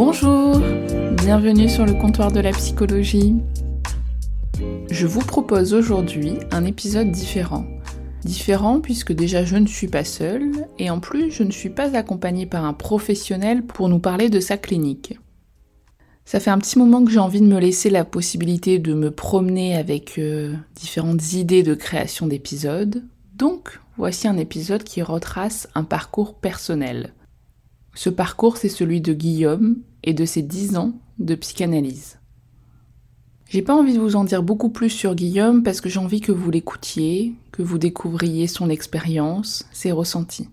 [0.00, 0.60] Bonjour,
[1.16, 3.34] bienvenue sur le comptoir de la psychologie.
[4.88, 7.66] Je vous propose aujourd'hui un épisode différent.
[8.22, 11.96] Différent puisque déjà je ne suis pas seule et en plus je ne suis pas
[11.96, 15.18] accompagnée par un professionnel pour nous parler de sa clinique.
[16.24, 19.10] Ça fait un petit moment que j'ai envie de me laisser la possibilité de me
[19.10, 23.02] promener avec euh, différentes idées de création d'épisodes.
[23.34, 27.14] Donc voici un épisode qui retrace un parcours personnel.
[27.94, 32.18] Ce parcours c'est celui de Guillaume et de ses 10 ans de psychanalyse.
[33.48, 36.20] J'ai pas envie de vous en dire beaucoup plus sur Guillaume parce que j'ai envie
[36.20, 40.48] que vous l'écoutiez, que vous découvriez son expérience, ses ressentis.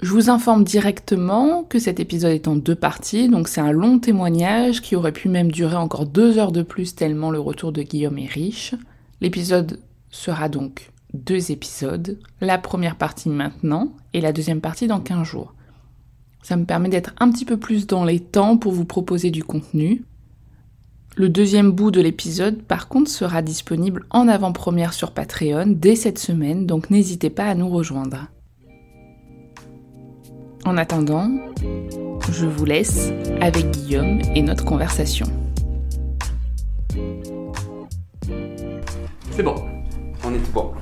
[0.00, 3.98] Je vous informe directement que cet épisode est en deux parties, donc c'est un long
[3.98, 7.82] témoignage qui aurait pu même durer encore deux heures de plus tellement le retour de
[7.82, 8.74] Guillaume est riche.
[9.20, 15.26] L'épisode sera donc deux épisodes, la première partie maintenant et la deuxième partie dans 15
[15.26, 15.52] jours.
[16.48, 19.44] Ça me permet d'être un petit peu plus dans les temps pour vous proposer du
[19.44, 20.02] contenu.
[21.14, 26.18] Le deuxième bout de l'épisode, par contre, sera disponible en avant-première sur Patreon dès cette
[26.18, 28.28] semaine, donc n'hésitez pas à nous rejoindre.
[30.64, 31.30] En attendant,
[32.32, 35.26] je vous laisse avec Guillaume et notre conversation.
[39.32, 39.56] C'est bon,
[40.24, 40.72] on est tout bon.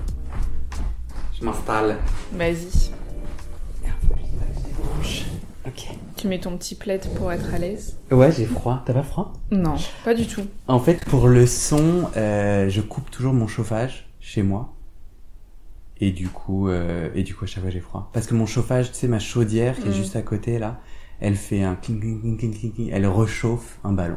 [1.37, 1.97] Je m'installe.
[2.33, 2.93] Vas-y,
[5.66, 5.88] Ok.
[6.16, 8.82] tu mets ton petit plaid pour être à l'aise Ouais, j'ai froid.
[8.87, 9.32] T'as pas froid?
[9.50, 10.43] Non, pas du tout.
[10.69, 14.72] En fait, pour le son, euh, je coupe toujours mon chauffage chez moi.
[15.99, 18.10] Et du coup, euh, et du coup, à chaque fois, j'ai froid.
[18.12, 19.94] Parce que mon chauffage, tu sais, ma chaudière qui est Mm.
[19.94, 20.78] juste à côté là,
[21.21, 24.16] elle fait un cling cling cling cling cling, elle réchauffe un ballon.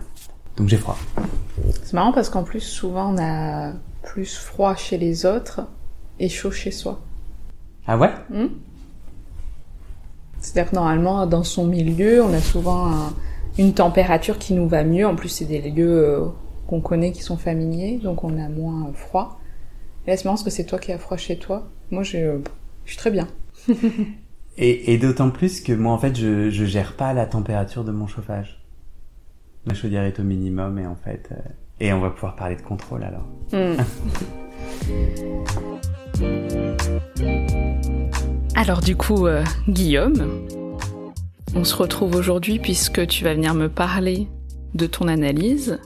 [0.58, 0.98] Donc j'ai froid.
[1.84, 3.74] C'est marrant parce qu'en plus, souvent, on a
[4.04, 5.62] plus froid chez les autres
[6.20, 7.00] et chaud chez soi.
[7.88, 8.12] Ah ouais?
[10.40, 13.14] C'est-à-dire que normalement, dans son milieu, on a souvent un-
[13.58, 15.06] une température qui nous va mieux.
[15.06, 16.26] En plus, c'est des lieux euh,
[16.68, 19.40] qu'on connaît, qui sont familiers, donc on a moins euh, froid.
[20.08, 21.68] Et là, c'est marrant parce que c'est toi qui as froid chez toi.
[21.92, 22.40] Moi, je,
[22.86, 23.28] je suis très bien.
[24.62, 27.94] Et, et d'autant plus que moi, en fait, je, je gère pas la température de
[27.94, 28.62] mon chauffage.
[29.66, 31.36] Ma chaudière est au minimum et en fait, euh,
[31.80, 33.26] et on va pouvoir parler de contrôle alors.
[38.60, 40.46] Alors du coup, euh, Guillaume,
[41.56, 44.28] on se retrouve aujourd'hui puisque tu vas venir me parler
[44.74, 45.80] de ton analyse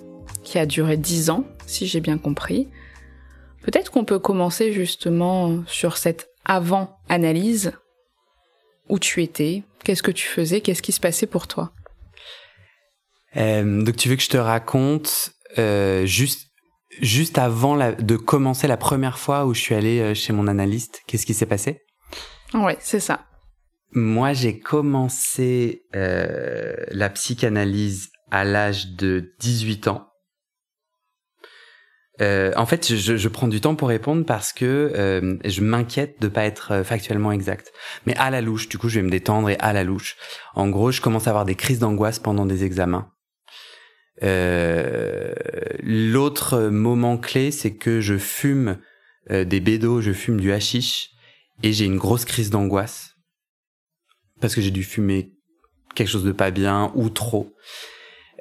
[0.44, 2.68] qui a duré 10 ans, si j'ai bien compris.
[3.62, 7.74] Peut-être qu'on peut commencer justement sur cette avant-analyse.
[8.90, 11.72] Où tu étais, qu'est-ce que tu faisais, qu'est-ce qui se passait pour toi?
[13.38, 16.48] Euh, donc tu veux que je te raconte euh, juste
[17.02, 21.28] juste avant de commencer la première fois où je suis allé chez mon analyste, qu'est-ce
[21.28, 21.83] qui s'est passé?
[22.54, 23.26] Ouais, c'est ça.
[23.96, 30.10] Moi, j'ai commencé euh, la psychanalyse à l'âge de 18 ans.
[32.22, 36.28] Euh, en fait, je, prends du temps pour répondre parce que euh, je m'inquiète de
[36.28, 37.72] pas être factuellement exact.
[38.06, 40.16] Mais à la louche, du coup, je vais me détendre et à la louche.
[40.54, 43.10] En gros, je commence à avoir des crises d'angoisse pendant des examens.
[45.82, 48.78] L'autre moment clé, c'est que je fume
[49.30, 51.14] des bédos, je fume du hashish
[51.62, 53.16] et j'ai une grosse crise d'angoisse.
[54.42, 55.32] Parce que j'ai dû fumer
[55.96, 57.54] quelque chose de pas bien ou trop.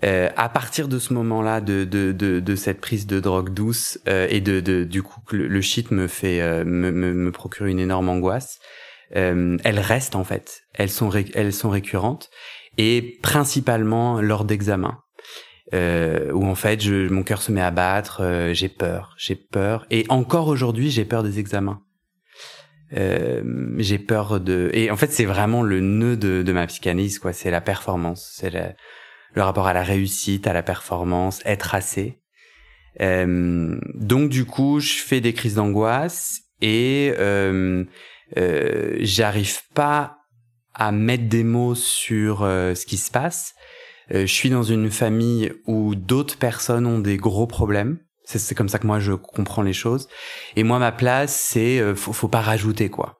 [0.04, 4.00] Euh, à partir de ce moment-là, de, de, de, de cette prise de drogue douce
[4.08, 7.30] euh, et de, de du coup que le, shit me fait euh, me, me, me
[7.30, 8.58] procure une énorme angoisse,
[9.14, 12.30] euh, elles restent en fait, elles sont ré- elles sont récurrentes.
[12.78, 14.98] Et principalement lors d'examens.
[15.74, 19.36] Euh, où en fait je, mon cœur se met à battre, euh, j'ai peur, j'ai
[19.36, 19.86] peur.
[19.90, 21.80] Et encore aujourd'hui j'ai peur des examens.
[22.94, 23.42] Euh,
[23.78, 27.32] j'ai peur de et en fait c'est vraiment le nœud de, de ma psychanalyse quoi.
[27.32, 28.32] C'est la performance.
[28.36, 28.74] C'est la-
[29.34, 32.18] le rapport à la réussite à la performance être assez.
[33.00, 37.84] Euh, donc du coup je fais des crises d'angoisse et euh,
[38.36, 40.18] euh, j'arrive pas
[40.74, 43.54] à mettre des mots sur euh, ce qui se passe.
[44.10, 47.98] Je suis dans une famille où d'autres personnes ont des gros problèmes.
[48.24, 50.08] C'est comme ça que moi je comprends les choses.
[50.56, 53.18] Et moi ma place c'est faut, faut pas rajouter quoi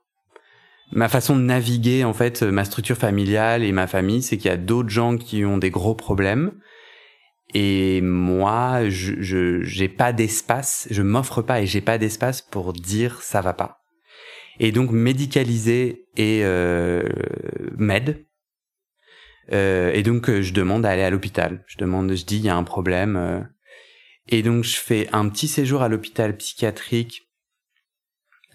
[0.93, 4.54] ma façon de naviguer en fait ma structure familiale et ma famille, c'est qu'il y
[4.54, 6.52] a d'autres gens qui ont des gros problèmes
[7.54, 13.22] et moi je j'ai pas d'espace, je m'offre pas et j'ai pas d'espace pour dire
[13.22, 13.81] ça va pas.
[14.58, 17.02] Et donc médicaliser et euh,
[17.76, 18.26] m'aide.
[19.52, 21.64] Euh, et donc je demande à aller à l'hôpital.
[21.66, 23.49] Je demande, je dis il y a un problème.
[24.28, 27.28] Et donc je fais un petit séjour à l'hôpital psychiatrique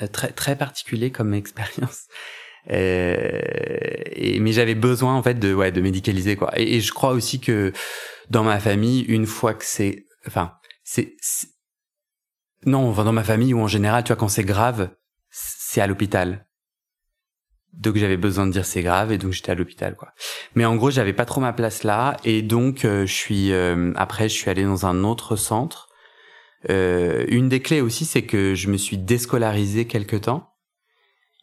[0.02, 2.08] euh, très très particulier comme expérience.
[2.70, 3.42] Euh,
[4.40, 6.52] mais j'avais besoin en fait de ouais de médicaliser quoi.
[6.60, 7.72] Et, je crois aussi que
[8.30, 10.54] dans ma famille, une fois que c'est, enfin
[10.84, 11.16] c'est
[12.66, 14.90] non, dans ma famille ou en général, tu vois, quand c'est grave,
[15.30, 16.47] c'est à l'hôpital.
[17.74, 20.10] Donc j'avais besoin de dire c'est grave et donc j'étais à l'hôpital quoi.
[20.56, 23.54] Mais en gros j'avais pas trop ma place là et donc euh, je suis
[23.96, 25.88] après je suis allé dans un autre centre
[26.70, 30.54] euh, une des clés aussi, c'est que je me suis déscolarisé quelque temps.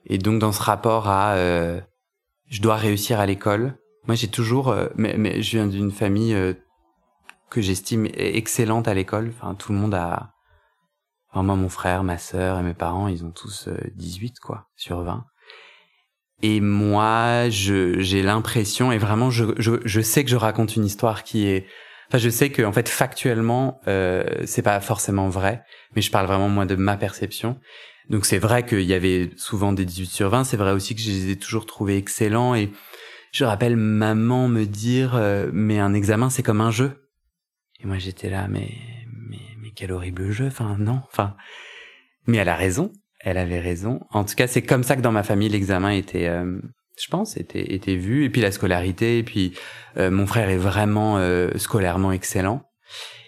[0.06, 1.80] Et donc dans ce rapport à euh,
[2.46, 3.78] je dois réussir à l'école.
[4.06, 6.52] Moi j'ai toujours, euh, mais, mais, je viens d'une famille euh,
[7.48, 9.30] que j'estime excellente à l'école.
[9.34, 10.34] Enfin tout le monde a,
[11.30, 15.02] enfin, moi mon frère, ma sœur et mes parents, ils ont tous 18 quoi sur
[15.02, 15.24] 20.
[16.46, 21.22] Et moi, j'ai l'impression et vraiment je, je je sais que je raconte une histoire
[21.24, 21.66] qui est
[22.08, 25.64] Enfin, je sais que en fait factuellement, euh, c'est pas forcément vrai,
[25.96, 27.58] mais je parle vraiment moi de ma perception.
[28.10, 30.44] Donc c'est vrai qu'il y avait souvent des 18 sur 20.
[30.44, 32.54] C'est vrai aussi que je les ai toujours trouvés excellents.
[32.54, 32.70] Et
[33.32, 37.08] je rappelle maman me dire, euh, mais un examen c'est comme un jeu.
[37.80, 38.70] Et moi j'étais là, mais
[39.30, 40.48] mais mais quel horrible jeu.
[40.48, 41.00] Enfin non.
[41.10, 41.36] Enfin,
[42.26, 42.92] mais elle a raison.
[43.24, 44.00] Elle avait raison.
[44.10, 46.60] En tout cas, c'est comme ça que dans ma famille l'examen était euh,
[47.00, 48.24] je pense, était, était vu.
[48.24, 49.54] Et puis la scolarité, et puis
[49.96, 52.62] euh, mon frère est vraiment euh, scolairement excellent.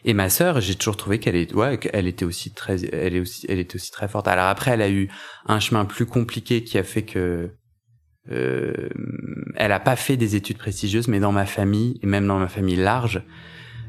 [0.05, 3.21] Et ma sœur, j'ai toujours trouvé qu'elle est, ouais, qu'elle était aussi très, elle est
[3.21, 4.29] aussi, elle était aussi très forte.
[4.29, 5.09] Alors après, elle a eu
[5.47, 7.51] un chemin plus compliqué qui a fait que
[8.31, 8.89] euh,
[9.57, 12.49] elle a pas fait des études prestigieuses, mais dans ma famille et même dans ma
[12.49, 13.23] famille large,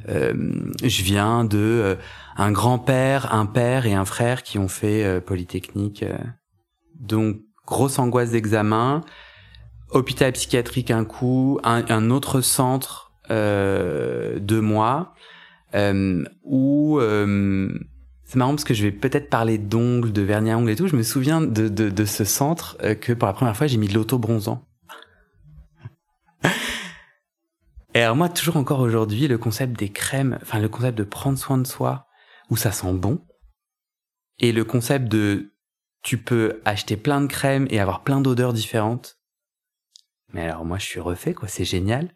[0.08, 1.96] je viens de euh,
[2.38, 6.06] un grand-père, un père et un frère qui ont fait polytechnique.
[7.00, 9.04] donc grosse angoisse d'examen
[9.90, 15.14] hôpital psychiatrique un coup, un, autre centre euh, deux mois,
[15.76, 17.70] euh, où euh,
[18.24, 20.88] c'est marrant parce que je vais peut-être parler d'ongles, de vernis à ongles et tout.
[20.88, 23.78] Je me souviens de, de, de ce centre euh, que pour la première fois j'ai
[23.78, 24.67] mis de l'auto-bronzant.
[27.98, 31.38] Et alors moi, toujours encore aujourd'hui, le concept des crèmes, enfin le concept de prendre
[31.38, 32.08] soin de soi,
[32.50, 33.26] où ça sent bon,
[34.40, 35.54] et le concept de
[36.04, 39.18] tu peux acheter plein de crèmes et avoir plein d'odeurs différentes
[40.34, 42.14] mais alors moi je suis refait quoi, c'est génial.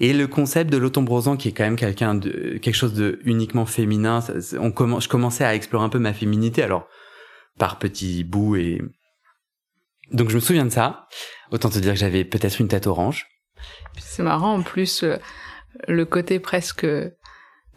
[0.00, 3.64] Et le concept de l'autombrosant qui est quand même quelqu'un de quelque chose de uniquement
[3.66, 6.86] féminin, je commençais à explorer un peu ma féminité alors
[7.58, 8.82] par petits bouts et
[10.12, 11.08] donc je me souviens de ça.
[11.50, 13.26] Autant te dire que j'avais peut-être une tête orange.
[13.98, 15.16] C'est marrant en plus euh,
[15.88, 16.86] le côté presque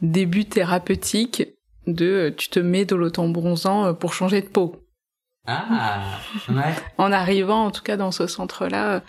[0.01, 1.43] début thérapeutique
[1.87, 4.85] de tu te mets de l'autombronzant euh, pour changer de peau.
[5.47, 6.01] Ah
[6.49, 6.73] ouais.
[6.97, 9.01] en arrivant en tout cas dans ce centre là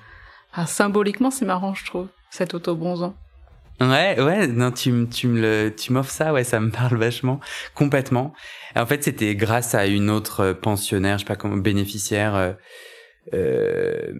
[0.67, 3.15] symboliquement, c'est marrant, je trouve, cet auto-bronzant.
[3.81, 7.41] Ouais, ouais, non, tu, tu me le, tu m'offres ça, ouais, ça me parle vachement,
[7.75, 8.35] complètement.
[8.77, 12.57] en fait, c'était grâce à une autre euh, pensionnaire, je sais pas comment, bénéficiaire,
[13.35, 14.13] euh,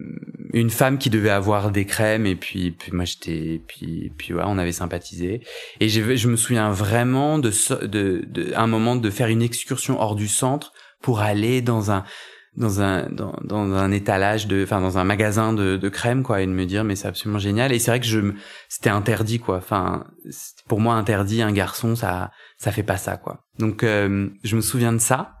[0.53, 4.43] une femme qui devait avoir des crèmes et puis, puis moi j'étais, puis, puis ouais,
[4.45, 5.41] on avait sympathisé.
[5.79, 7.51] Et je, me souviens vraiment de,
[7.85, 12.03] de, de, un moment de faire une excursion hors du centre pour aller dans un,
[12.57, 16.51] dans un dans, un étalage de enfin dans un magasin de, crème quoi et de
[16.51, 17.71] me dire mais c'est absolument génial.
[17.71, 18.19] Et c'est vrai que je
[18.67, 19.57] c'était interdit quoi.
[19.57, 20.05] Enfin
[20.67, 23.45] pour moi interdit un garçon ça ça fait pas ça quoi.
[23.57, 25.40] Donc euh, je me souviens de ça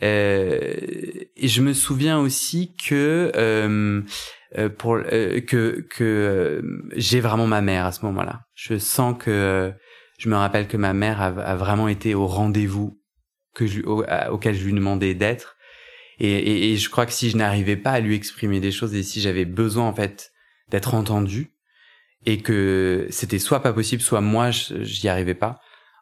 [0.00, 4.02] et je me souviens aussi que euh,
[4.58, 6.62] euh pour euh, que que
[6.96, 9.72] j'ai vraiment ma mère à ce moment-là je sens que
[10.18, 13.00] je me rappelle que ma mère a, vraiment été au rendez-vous
[13.54, 15.56] que je, auquel je lui demandais d'être
[16.18, 18.94] et, et, et, je crois que si je n'arrivais pas à lui exprimer des choses
[18.94, 20.32] et si j'avais besoin en fait
[20.70, 21.54] d'être entendu
[22.26, 25.60] et que c'était soit pas possible, soit moi j'y arrivais pas.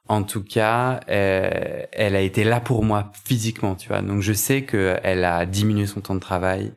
[0.09, 4.03] En tout cas, euh, elle a été là pour moi physiquement, tu vois.
[4.03, 6.73] Donc je sais que elle a diminué son temps de travail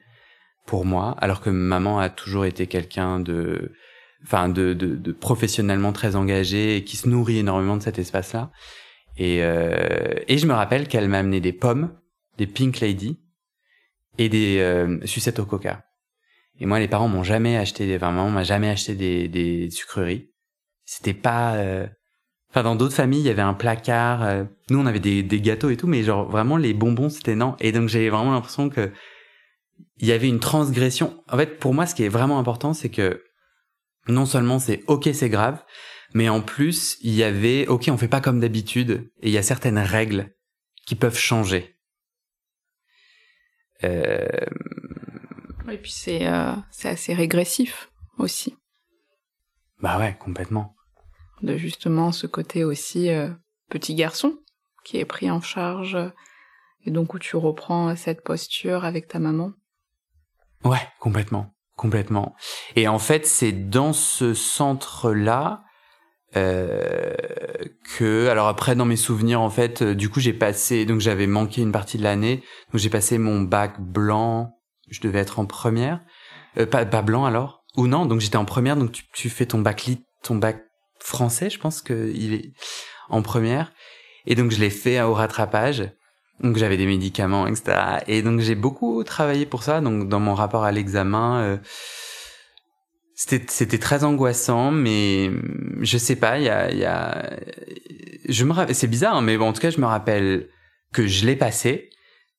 [0.66, 3.74] pour moi, alors que maman a toujours été quelqu'un de,
[4.24, 8.52] enfin de, professionnellement très engagé et qui se nourrit énormément de cet espace-là.
[9.18, 11.98] Et, euh, et je me rappelle qu'elle m'a amené des pommes,
[12.38, 13.20] des Pink Lady,
[14.18, 15.84] et des euh, sucettes au coca.
[16.60, 19.70] Et moi, les parents m'ont jamais acheté, des, enfin, maman m'a jamais acheté des, des
[19.70, 20.32] sucreries.
[20.86, 21.58] C'était pas.
[22.56, 24.24] Enfin, dans d'autres familles, il y avait un placard.
[24.24, 27.36] euh, Nous, on avait des, des gâteaux et tout, mais genre vraiment les bonbons, c'était
[27.36, 27.58] non.
[27.60, 28.94] Et donc j'avais vraiment l'impression que
[29.98, 31.22] il y avait une transgression.
[31.30, 33.22] En fait, pour moi, ce qui est vraiment important, c'est que
[34.08, 35.62] non seulement c'est ok, c'est grave,
[36.14, 39.38] mais en plus, il y avait ok, on fait pas comme d'habitude, et il y
[39.38, 40.34] a certaines règles
[40.88, 41.76] qui peuvent changer.
[43.84, 44.26] Euh,
[45.70, 48.56] Et puis c'est euh, c'est assez régressif aussi,
[49.82, 50.75] bah ouais, complètement.
[51.42, 53.30] De justement ce côté aussi euh,
[53.70, 54.38] petit garçon
[54.84, 55.98] qui est pris en charge
[56.86, 59.52] et donc où tu reprends cette posture avec ta maman.
[60.64, 62.36] Ouais, complètement, complètement.
[62.76, 65.64] Et en fait, c'est dans ce centre-là
[66.36, 67.14] euh,
[67.98, 71.28] que, alors après, dans mes souvenirs, en fait, euh, du coup, j'ai passé, donc j'avais
[71.28, 74.52] manqué une partie de l'année, donc j'ai passé mon bac blanc.
[74.90, 76.02] Je devais être en première,
[76.70, 79.60] pas pas blanc alors, ou non, donc j'étais en première, donc tu, tu fais ton
[79.60, 80.62] bac lit, ton bac
[81.06, 82.52] français, je pense que il est
[83.10, 83.74] en première,
[84.26, 85.92] et donc je l'ai fait au rattrapage.
[86.42, 87.78] Donc j'avais des médicaments, etc.
[88.08, 89.80] Et donc j'ai beaucoup travaillé pour ça.
[89.80, 91.58] Donc dans mon rapport à l'examen, euh,
[93.14, 95.32] c'était très angoissant, mais
[95.82, 96.38] je sais pas.
[96.38, 97.38] Il y a, y a,
[98.28, 100.50] je me rappelle, c'est bizarre, hein, mais bon, en tout cas je me rappelle
[100.92, 101.90] que je l'ai passé,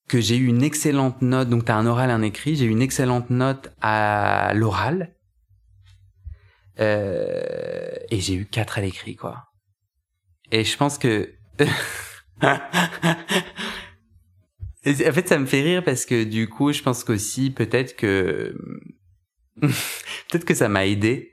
[0.09, 1.49] que j'ai eu une excellente note.
[1.49, 2.57] Donc t'as un oral, un écrit.
[2.57, 5.16] J'ai eu une excellente note à l'oral.
[6.79, 9.45] Euh, et j'ai eu quatre à l'écrit, quoi.
[10.53, 11.33] Et je pense que
[14.87, 18.57] En fait, ça me fait rire parce que du coup, je pense qu'aussi, peut-être que,
[19.61, 21.33] peut-être que ça m'a aidé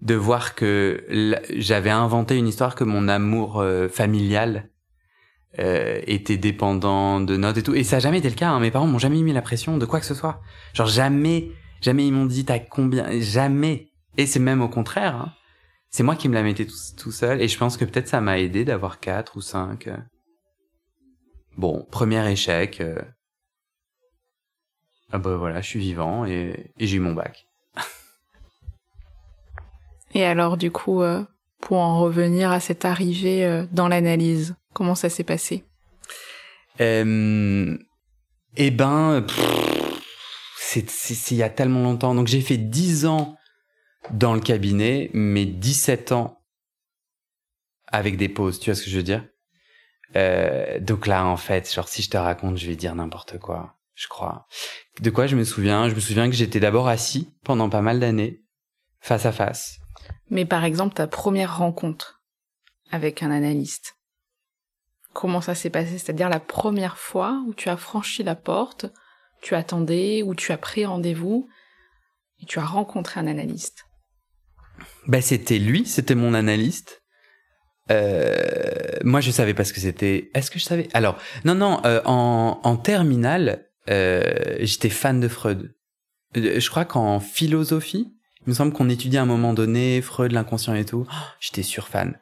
[0.00, 1.04] de voir que
[1.50, 4.70] j'avais inventé une histoire que mon amour euh, familial
[5.58, 7.74] euh, était dépendant de notes et tout.
[7.74, 8.48] Et ça a jamais été le cas.
[8.48, 8.60] Hein.
[8.60, 10.40] Mes parents m'ont jamais mis la pression de quoi que ce soit.
[10.72, 11.50] Genre jamais,
[11.82, 13.89] jamais ils m'ont dit t'as combien, jamais.
[14.20, 15.16] Et c'est même au contraire.
[15.16, 15.32] Hein.
[15.88, 17.40] C'est moi qui me la mettais tout, tout seul.
[17.40, 19.86] Et je pense que peut-être ça m'a aidé d'avoir quatre ou cinq.
[19.86, 19.96] euh.
[21.56, 22.82] Bon, premier échec.
[22.82, 23.00] euh.
[25.10, 27.46] Ah bah voilà, je suis vivant et, et j'ai eu mon bac.
[30.14, 31.24] Et alors du coup, euh,
[31.62, 35.64] pour en revenir à cette arrivée euh, dans l'analyse, comment ça s'est passé?
[36.78, 39.26] Eh ben,
[40.58, 42.14] c'est il y a tellement longtemps.
[42.14, 43.36] Donc j'ai fait 10 ans
[44.12, 46.42] dans le cabinet, mais 17 ans
[47.86, 48.60] avec des pauses.
[48.60, 49.26] Tu vois ce que je veux dire?
[50.16, 53.76] Euh, Donc là, en fait, genre si je te raconte, je vais dire n'importe quoi.
[53.94, 54.46] Je crois.
[55.00, 55.88] De quoi je me souviens?
[55.88, 58.42] Je me souviens que j'étais d'abord assis pendant pas mal d'années,
[59.00, 59.78] face à face.
[60.30, 62.22] Mais par exemple, ta première rencontre
[62.90, 63.96] avec un analyste,
[65.12, 65.98] comment ça s'est passé?
[65.98, 68.86] C'est-à-dire la première fois où tu as franchi la porte,
[69.42, 71.48] tu attendais, ou tu as pris rendez-vous,
[72.40, 73.84] et tu as rencontré un analyste.
[75.06, 77.02] Bah, c'était lui, c'était mon analyste.
[77.90, 78.70] Euh,
[79.02, 80.30] moi, je savais pas ce que c'était.
[80.34, 80.88] Est-ce que je savais?
[80.92, 81.80] Alors, non, non.
[81.84, 84.22] euh, en, en terminale, euh,
[84.60, 85.74] j'étais fan de Freud.
[86.36, 88.12] Euh, Je crois qu'en philosophie,
[88.46, 91.04] il me semble qu'on étudiait à un moment donné Freud, l'inconscient et tout.
[91.10, 92.16] Oh, j'étais sur fan.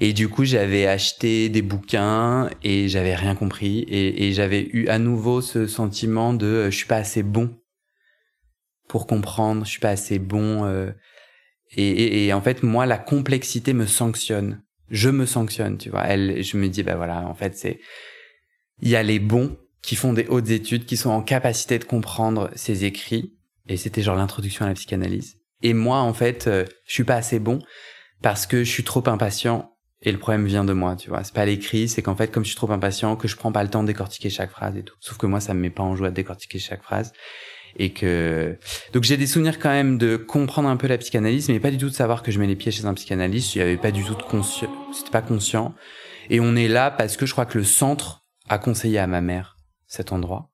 [0.00, 3.78] Et du coup, j'avais acheté des bouquins et j'avais rien compris.
[3.88, 7.56] Et, et j'avais eu à nouveau ce sentiment de euh, je suis pas assez bon
[8.88, 9.64] pour comprendre.
[9.64, 10.64] Je suis pas assez bon.
[10.66, 10.90] euh,
[11.76, 14.62] et, et, et en fait, moi, la complexité me sanctionne.
[14.90, 16.04] Je me sanctionne, tu vois.
[16.04, 17.80] Elle, je me dis, bah voilà, en fait, c'est,
[18.80, 21.84] il y a les bons qui font des hautes études, qui sont en capacité de
[21.84, 23.34] comprendre ces écrits.
[23.68, 25.36] Et c'était genre l'introduction à la psychanalyse.
[25.62, 27.60] Et moi, en fait, euh, je suis pas assez bon
[28.22, 29.70] parce que je suis trop impatient.
[30.02, 31.24] Et le problème vient de moi, tu vois.
[31.24, 33.62] C'est pas l'écrit, c'est qu'en fait, comme je suis trop impatient, que je prends pas
[33.62, 34.96] le temps de décortiquer chaque phrase et tout.
[35.00, 37.12] Sauf que moi, ça me met pas en joie de décortiquer chaque phrase
[37.76, 38.56] et que
[38.92, 41.78] donc j'ai des souvenirs quand même de comprendre un peu la psychanalyse mais pas du
[41.78, 43.90] tout de savoir que je mets les pieds chez un psychanalyste il y avait pas
[43.90, 45.74] du tout de conscient c'était pas conscient
[46.30, 49.20] et on est là parce que je crois que le centre a conseillé à ma
[49.20, 50.50] mère cet endroit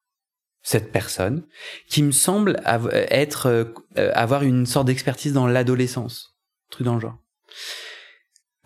[0.63, 1.45] cette personne
[1.89, 3.65] qui me semble être euh,
[3.99, 6.37] euh, avoir une sorte d'expertise dans l'adolescence
[6.71, 7.19] truc dans le genre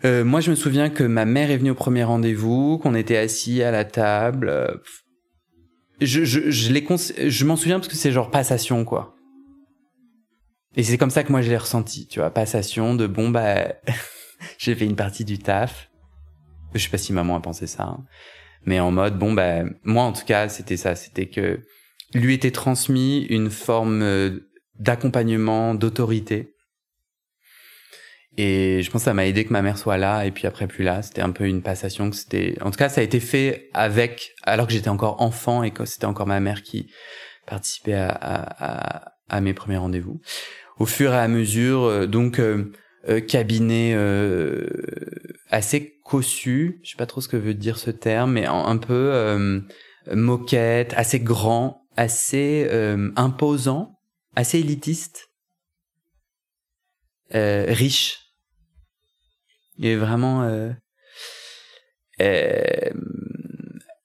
[0.03, 3.17] Euh, moi, je me souviens que ma mère est venue au premier rendez-vous, qu'on était
[3.17, 4.81] assis à la table.
[6.01, 9.15] Je, je, je, je m'en souviens parce que c'est genre passation, quoi.
[10.75, 13.75] Et c'est comme ça que moi je l'ai ressenti, tu vois, passation de bon, bah,
[14.57, 15.89] j'ai fait une partie du taf.
[16.73, 18.03] Je sais pas si maman a pensé ça, hein.
[18.65, 21.61] mais en mode, bon, bah, moi en tout cas, c'était ça, c'était que
[22.13, 26.54] lui était transmis une forme euh, d'accompagnement, d'autorité.
[28.37, 30.67] Et je pense que ça m'a aidé que ma mère soit là et puis après
[30.67, 31.01] plus là.
[31.01, 32.57] C'était un peu une passation que c'était.
[32.61, 35.85] En tout cas, ça a été fait avec alors que j'étais encore enfant et que
[35.85, 36.87] c'était encore ma mère qui
[37.45, 40.19] participait à, mes premiers rendez-vous.
[40.79, 42.73] Au fur et à mesure, euh, donc euh,
[43.07, 43.95] euh, cabinet
[45.49, 49.63] assez cossu, je sais pas trop ce que veut dire ce terme, mais un, peu
[50.11, 52.69] moquette, assez grand, assez
[53.15, 53.99] imposant,
[54.35, 55.29] assez élitiste,
[57.31, 58.24] riche.
[59.79, 60.49] Et vraiment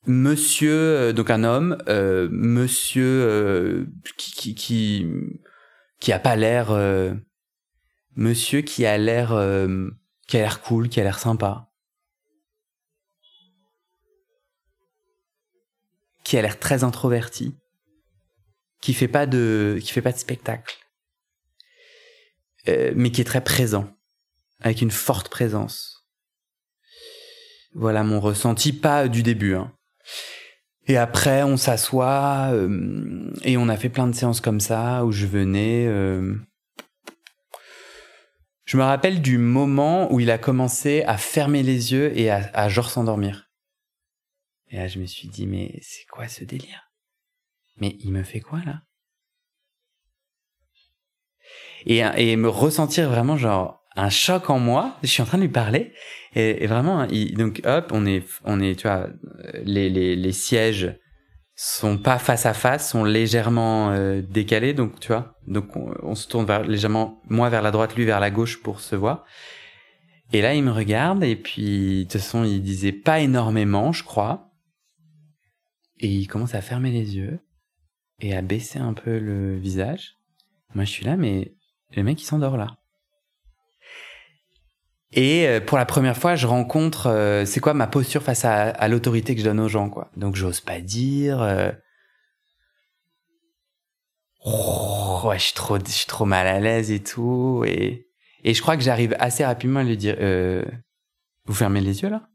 [0.06, 1.78] monsieur, donc un homme,
[2.30, 3.86] monsieur
[4.16, 4.54] qui,
[6.00, 6.72] qui, a pas l'air
[8.16, 9.88] monsieur qui a l'air euh,
[10.28, 11.68] qui a l'air cool, qui a l'air sympa.
[16.24, 17.56] Qui a l'air très introverti,
[18.80, 20.76] qui fait pas de qui fait pas de spectacle.
[22.68, 23.90] Euh, mais qui est très présent,
[24.60, 26.06] avec une forte présence.
[27.74, 29.54] Voilà mon ressenti, pas du début.
[29.54, 29.72] Hein.
[30.86, 35.12] Et après, on s'assoit euh, et on a fait plein de séances comme ça où
[35.12, 35.86] je venais.
[35.86, 36.36] Euh,
[38.64, 42.68] je me rappelle du moment où il a commencé à fermer les yeux et à,
[42.68, 43.50] genre s'endormir.
[44.68, 46.92] Et là, je me suis dit, mais c'est quoi ce délire?
[47.76, 48.82] Mais il me fait quoi là?
[51.86, 54.96] Et, et me ressentir vraiment genre un choc en moi.
[55.02, 55.92] Je suis en train de lui parler
[56.34, 59.08] et, vraiment, il, donc hop, on est, on est, tu vois,
[59.64, 60.96] les, les, les sièges
[61.62, 65.36] sont pas face à face, sont légèrement euh, décalés, donc tu vois.
[65.46, 68.80] Donc on, se tourne vers, légèrement, moi vers la droite, lui vers la gauche pour
[68.80, 69.26] se voir.
[70.32, 74.04] Et là, il me regarde et puis de toute façon, il disait pas énormément, je
[74.04, 74.52] crois.
[75.98, 77.40] Et il commence à fermer les yeux
[78.20, 80.16] et à baisser un peu le visage.
[80.74, 81.56] Moi, je suis là, mais
[81.94, 82.79] le mec, il s'endort là.
[85.12, 88.88] Et euh, pour la première fois, je rencontre, euh, c'est quoi ma posture face à,
[88.88, 90.10] l'autorité que je donne aux gens, quoi.
[90.16, 91.42] Donc j'ose pas dire.
[91.42, 91.72] Euh,
[94.44, 98.06] oh, ouais, je suis trop, je suis trop mal à l'aise et tout, et
[98.42, 100.16] et je crois que j'arrive assez rapidement à lui dire,
[101.44, 102.26] vous fermez les yeux là?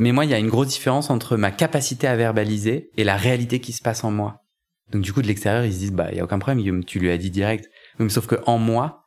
[0.00, 3.16] Mais moi, il y a une grosse différence entre ma capacité à verbaliser et la
[3.16, 4.44] réalité qui se passe en moi.
[4.92, 6.98] Donc du coup, de l'extérieur, ils se disent, bah, il y a aucun problème, tu
[6.98, 7.68] lui as dit direct.
[8.08, 9.05] sauf que en moi,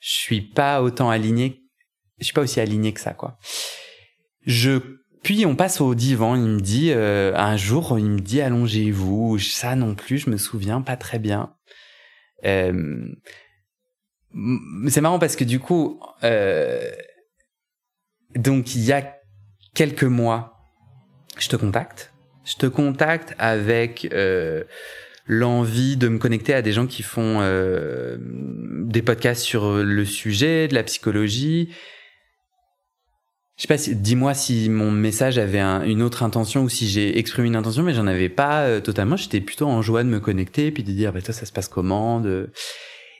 [0.00, 1.62] je suis pas autant aligné,
[2.18, 3.38] je suis pas aussi aligné que ça, quoi.
[4.44, 4.80] Je
[5.22, 6.34] puis on passe au divan.
[6.34, 9.38] Il me dit euh, un jour, il me dit allongez-vous.
[9.38, 11.54] Ça non plus, je me souviens pas très bien.
[12.44, 13.06] Euh,
[14.88, 16.90] c'est marrant parce que du coup, euh,
[18.34, 19.16] donc il y a
[19.74, 20.56] quelques mois,
[21.38, 22.12] je te contacte.
[22.44, 24.64] Je te contacte avec euh,
[25.32, 30.66] l'envie de me connecter à des gens qui font euh, des podcasts sur le sujet,
[30.66, 31.68] de la psychologie.
[33.56, 37.16] Je sais pas, si, dis-moi si mon message avait une autre intention ou si j'ai
[37.16, 39.14] exprimé une intention, mais j'en avais pas euh, totalement.
[39.16, 41.68] J'étais plutôt en joie de me connecter puis de dire, bah toi ça se passe
[41.68, 42.20] comment.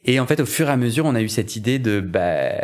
[0.05, 2.55] Et en fait, au fur et à mesure, on a eu cette idée de, bah,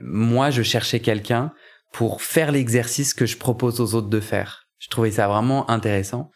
[0.00, 1.52] moi, je cherchais quelqu'un
[1.92, 4.66] pour faire l'exercice que je propose aux autres de faire.
[4.78, 6.30] Je trouvais ça vraiment intéressant.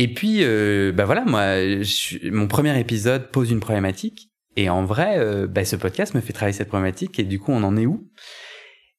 [0.00, 1.56] Et puis, euh, bah voilà, moi,
[2.30, 4.30] mon premier épisode pose une problématique.
[4.56, 7.18] Et en vrai, euh, bah, ce podcast me fait travailler cette problématique.
[7.18, 8.08] Et du coup, on en est où?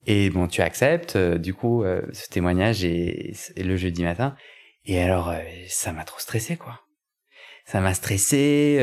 [0.06, 4.36] Et bon, tu acceptes, euh, du coup, euh, ce témoignage est, le jeudi matin.
[4.86, 5.34] Et alors,
[5.70, 6.82] ça m'a trop stressé, quoi.
[7.66, 8.80] Ça m'a stressé.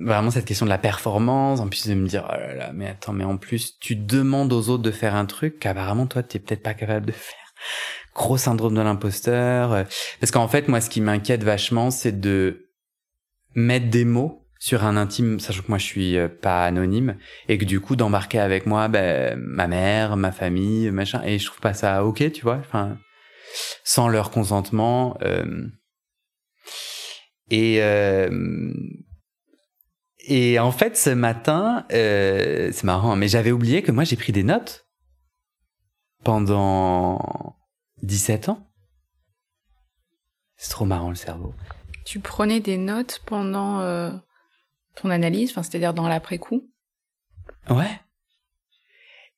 [0.00, 1.60] vraiment, cette question de la performance.
[1.60, 4.52] En plus de me dire, oh là là, mais attends, mais en plus, tu demandes
[4.52, 7.36] aux autres de faire un truc qu'apparemment, toi, t'es peut-être pas capable de faire
[8.18, 9.72] gros syndrome de l'imposteur.
[9.72, 9.84] Euh,
[10.20, 12.68] parce qu'en fait, moi, ce qui m'inquiète vachement, c'est de
[13.54, 17.16] mettre des mots sur un intime, sachant que moi je suis euh, pas anonyme,
[17.48, 21.46] et que du coup d'embarquer avec moi ben, ma mère, ma famille, machin, et je
[21.46, 22.98] trouve pas ça ok, tu vois, enfin,
[23.84, 25.16] sans leur consentement.
[25.22, 25.66] Euh,
[27.50, 28.72] et euh,
[30.26, 34.32] et en fait, ce matin, euh, c'est marrant, mais j'avais oublié que moi j'ai pris
[34.32, 34.86] des notes
[36.24, 37.57] pendant
[38.02, 38.66] 17 ans?
[40.56, 41.54] C'est trop marrant le cerveau.
[42.04, 44.10] Tu prenais des notes pendant euh,
[44.96, 46.68] ton analyse, enfin, c'est-à-dire dans l'après-coup?
[47.70, 48.00] Ouais.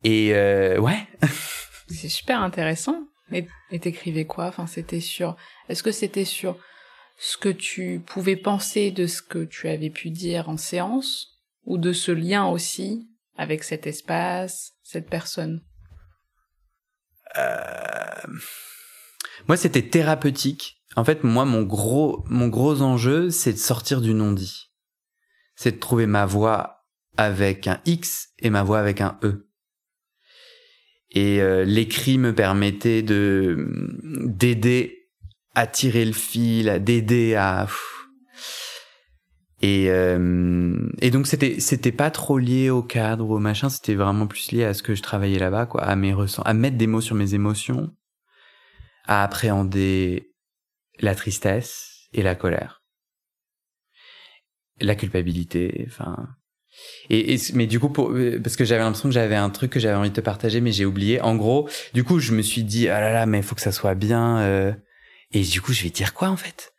[0.05, 1.07] Et euh, ouais.
[1.89, 3.07] c'est super intéressant.
[3.33, 4.47] Et t'écrivais quoi?
[4.47, 5.37] Enfin, c'était sur.
[5.69, 6.59] Est-ce que c'était sur
[7.17, 11.79] ce que tu pouvais penser de ce que tu avais pu dire en séance, ou
[11.79, 15.63] de ce lien aussi avec cet espace, cette personne?
[19.49, 20.83] Moi, c'était thérapeutique.
[20.97, 24.71] En fait, moi, mon gros, mon gros enjeu, c'est de sortir du non-dit.
[25.55, 29.49] C'est de trouver ma voix avec un X et ma voix avec un E.
[31.11, 33.69] Et euh, l'écrit me permettait de
[34.05, 35.09] d'aider
[35.55, 37.67] à tirer le fil, d'aider à
[39.63, 43.95] Et, euh, et donc c'était c'était pas trop lié au cadre ou au machin, c'était
[43.95, 46.79] vraiment plus lié à ce que je travaillais là-bas, quoi, à mes ressens, à mettre
[46.79, 47.95] des mots sur mes émotions,
[49.05, 50.33] à appréhender
[51.01, 52.83] la tristesse et la colère,
[54.81, 56.17] la culpabilité, enfin.
[57.11, 59.81] Et, et mais du coup, pour, parce que j'avais l'impression que j'avais un truc que
[59.81, 61.21] j'avais envie de te partager, mais j'ai oublié.
[61.21, 63.73] En gros, du coup, je me suis dit, ah là là, mais faut que ça
[63.73, 64.39] soit bien.
[64.39, 64.73] Euh,
[65.33, 66.73] et du coup, je vais dire quoi en fait?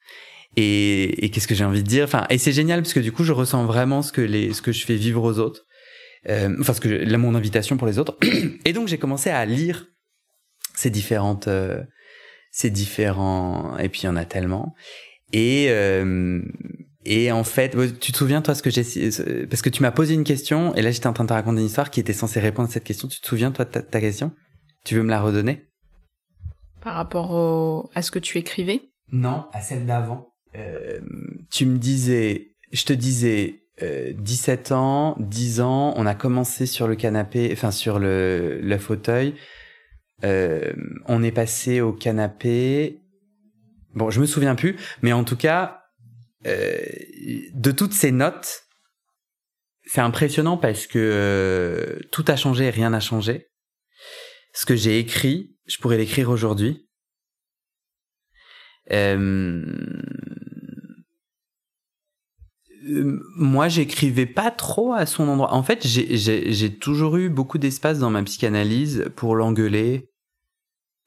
[0.57, 2.03] Et, et qu'est-ce que j'ai envie de dire?
[2.05, 4.61] Enfin et c'est génial parce que du coup je ressens vraiment ce que les ce
[4.61, 5.65] que je fais vivre aux autres.
[6.29, 8.17] Euh, enfin ce que là mon invitation pour les autres.
[8.65, 9.87] Et donc j'ai commencé à lire
[10.75, 11.81] ces différentes euh,
[12.51, 14.75] ces différents et puis il y en a tellement.
[15.33, 16.41] Et euh,
[17.05, 18.83] et en fait tu te souviens toi ce que j'ai
[19.47, 21.61] parce que tu m'as posé une question et là j'étais en train de te raconter
[21.61, 23.07] une histoire qui était censée répondre à cette question.
[23.07, 24.33] Tu te souviens toi de ta, ta question?
[24.83, 25.65] Tu veux me la redonner?
[26.81, 28.81] Par rapport au, à ce que tu écrivais?
[29.11, 30.99] Non à celle d'avant euh,
[31.49, 36.87] tu me disais, je te disais, euh, 17 ans, 10 ans, on a commencé sur
[36.87, 39.35] le canapé, enfin sur le, le fauteuil.
[40.23, 40.73] Euh,
[41.07, 43.01] on est passé au canapé.
[43.95, 45.81] Bon, je me souviens plus, mais en tout cas,
[46.45, 46.79] euh,
[47.53, 48.63] de toutes ces notes,
[49.85, 53.49] c'est impressionnant parce que euh, tout a changé rien n'a changé.
[54.53, 56.87] Ce que j'ai écrit, je pourrais l'écrire aujourd'hui.
[58.91, 59.65] Euh,
[62.83, 65.53] moi, j'écrivais pas trop à son endroit.
[65.53, 70.09] En fait, j'ai toujours eu beaucoup d'espace dans ma psychanalyse pour l'engueuler,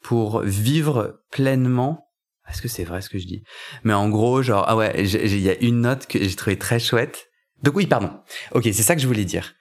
[0.02, 2.08] pour vivre pleinement.
[2.48, 3.42] Est-ce que c'est vrai ce que je dis?
[3.84, 6.78] Mais en gros, genre, ah ouais, il y a une note que j'ai trouvé très
[6.78, 7.28] chouette.
[7.62, 8.10] Donc oui, pardon.
[8.52, 9.54] Ok, c'est ça que je voulais dire.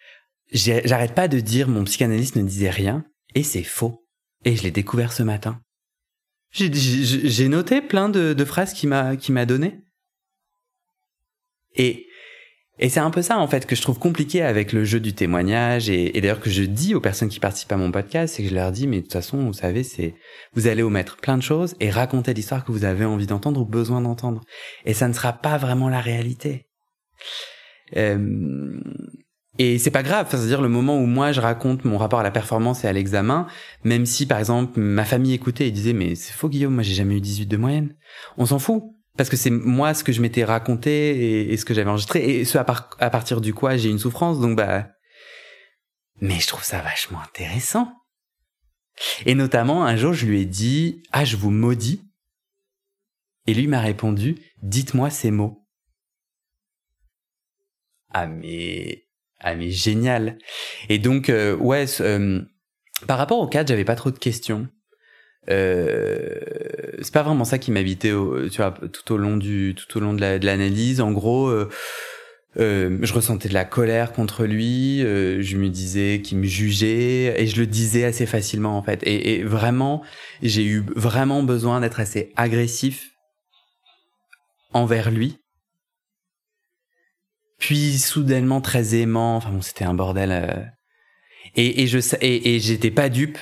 [0.52, 4.06] J'arrête pas de dire mon psychanalyste ne disait rien, et c'est faux.
[4.46, 5.62] Et je l'ai découvert ce matin.
[6.52, 9.80] J'ai noté plein de, de phrases qu'il m'a qui m'a donné.
[11.76, 12.08] Et,
[12.80, 15.14] et c'est un peu ça, en fait, que je trouve compliqué avec le jeu du
[15.14, 15.90] témoignage.
[15.90, 18.56] Et, d'ailleurs, que je dis aux personnes qui participent à mon podcast, c'est que je
[18.56, 20.16] leur dis, mais de toute façon, vous savez, c'est,
[20.54, 23.66] vous allez omettre plein de choses et raconter l'histoire que vous avez envie d'entendre ou
[23.66, 24.42] besoin d'entendre.
[24.86, 26.68] Et ça ne sera pas vraiment la réalité.
[27.96, 28.80] Euh,
[29.60, 32.32] et c'est pas grave, c'est-à-dire le moment où moi je raconte mon rapport à la
[32.32, 33.46] performance et à l'examen,
[33.84, 36.96] même si par exemple ma famille écoutait et disait mais c'est faux Guillaume, moi j'ai
[36.96, 37.96] jamais eu 18 de moyenne.
[38.38, 38.84] On s'en fout
[39.18, 42.40] parce que c'est moi ce que je m'étais raconté et, ce que j'avais enregistré.
[42.40, 44.90] Et ce à, partir du quoi j'ai une souffrance donc bah
[46.22, 47.92] mais je trouve ça vachement intéressant.
[49.26, 52.02] Et notamment un jour je lui ai dit ah je vous maudis
[53.46, 55.68] et lui m'a répondu dites-moi ces mots
[58.10, 59.06] ah mais
[59.40, 60.38] ah mais génial.
[60.90, 62.42] Et donc euh, ouais euh,
[63.08, 64.70] par rapport au cadre j'avais pas trop de questions
[65.48, 68.14] c'est pas vraiment ça qui m'habitait
[68.52, 71.02] tu vois tout au long du tout au long de l'analyse.
[71.02, 71.70] En gros euh,
[72.60, 77.42] euh, je ressentais de la colère contre lui euh, je me disais qu'il me jugeait
[77.42, 79.02] et je le disais assez facilement en fait.
[79.06, 80.04] Et, vraiment
[80.42, 83.10] j'ai eu vraiment besoin d'être assez agressif
[84.72, 85.38] envers lui.
[87.58, 90.64] Puis soudainement très aimant enfin bon c'était un bordel euh.
[91.56, 93.38] et, et je et, et j'étais pas dupe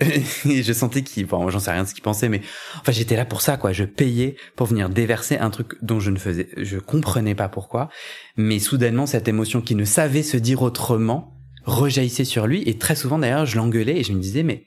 [0.48, 2.40] et je sentais qu'il, bon, j'en sais rien de ce qu'il pensait, mais
[2.80, 3.72] enfin, j'étais là pour ça, quoi.
[3.72, 7.90] Je payais pour venir déverser un truc dont je ne faisais, je comprenais pas pourquoi,
[8.36, 12.96] mais soudainement, cette émotion qui ne savait se dire autrement rejaillissait sur lui, et très
[12.96, 14.64] souvent, d'ailleurs, je l'engueulais et je me disais, mais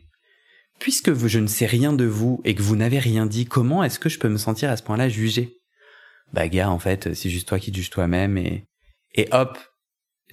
[0.79, 3.99] puisque je ne sais rien de vous et que vous n'avez rien dit, comment est-ce
[3.99, 5.57] que je peux me sentir à ce point-là jugé?
[6.33, 8.65] Bah, gars, en fait, c'est juste toi qui juges toi-même et,
[9.15, 9.57] et hop,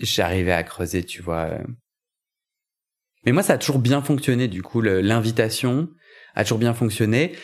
[0.00, 1.64] j'arrivais à creuser, tu vois, euh,
[3.24, 5.90] mais moi, ça a toujours bien fonctionné, du coup, l'invitation
[6.34, 7.36] a toujours bien fonctionné.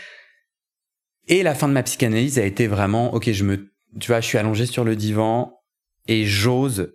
[1.28, 4.26] Et la fin de ma psychanalyse a été vraiment, ok, je me, tu vois, je
[4.26, 5.60] suis allongé sur le divan
[6.06, 6.94] et j'ose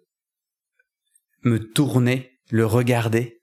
[1.44, 3.42] me tourner, le regarder.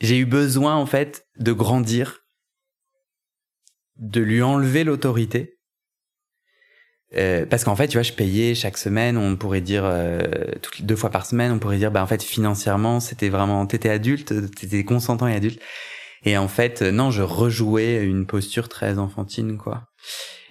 [0.00, 2.26] J'ai eu besoin, en fait, de grandir,
[3.96, 5.59] de lui enlever l'autorité
[7.16, 10.20] euh, parce qu'en fait, tu vois, je payais chaque semaine, on pourrait dire euh,
[10.80, 14.32] deux fois par semaine, on pourrait dire, bah en fait, financièrement, c'était vraiment, t'étais adulte,
[14.54, 15.60] t'étais consentant et adulte.
[16.24, 19.88] Et en fait, non, je rejouais une posture très enfantine, quoi.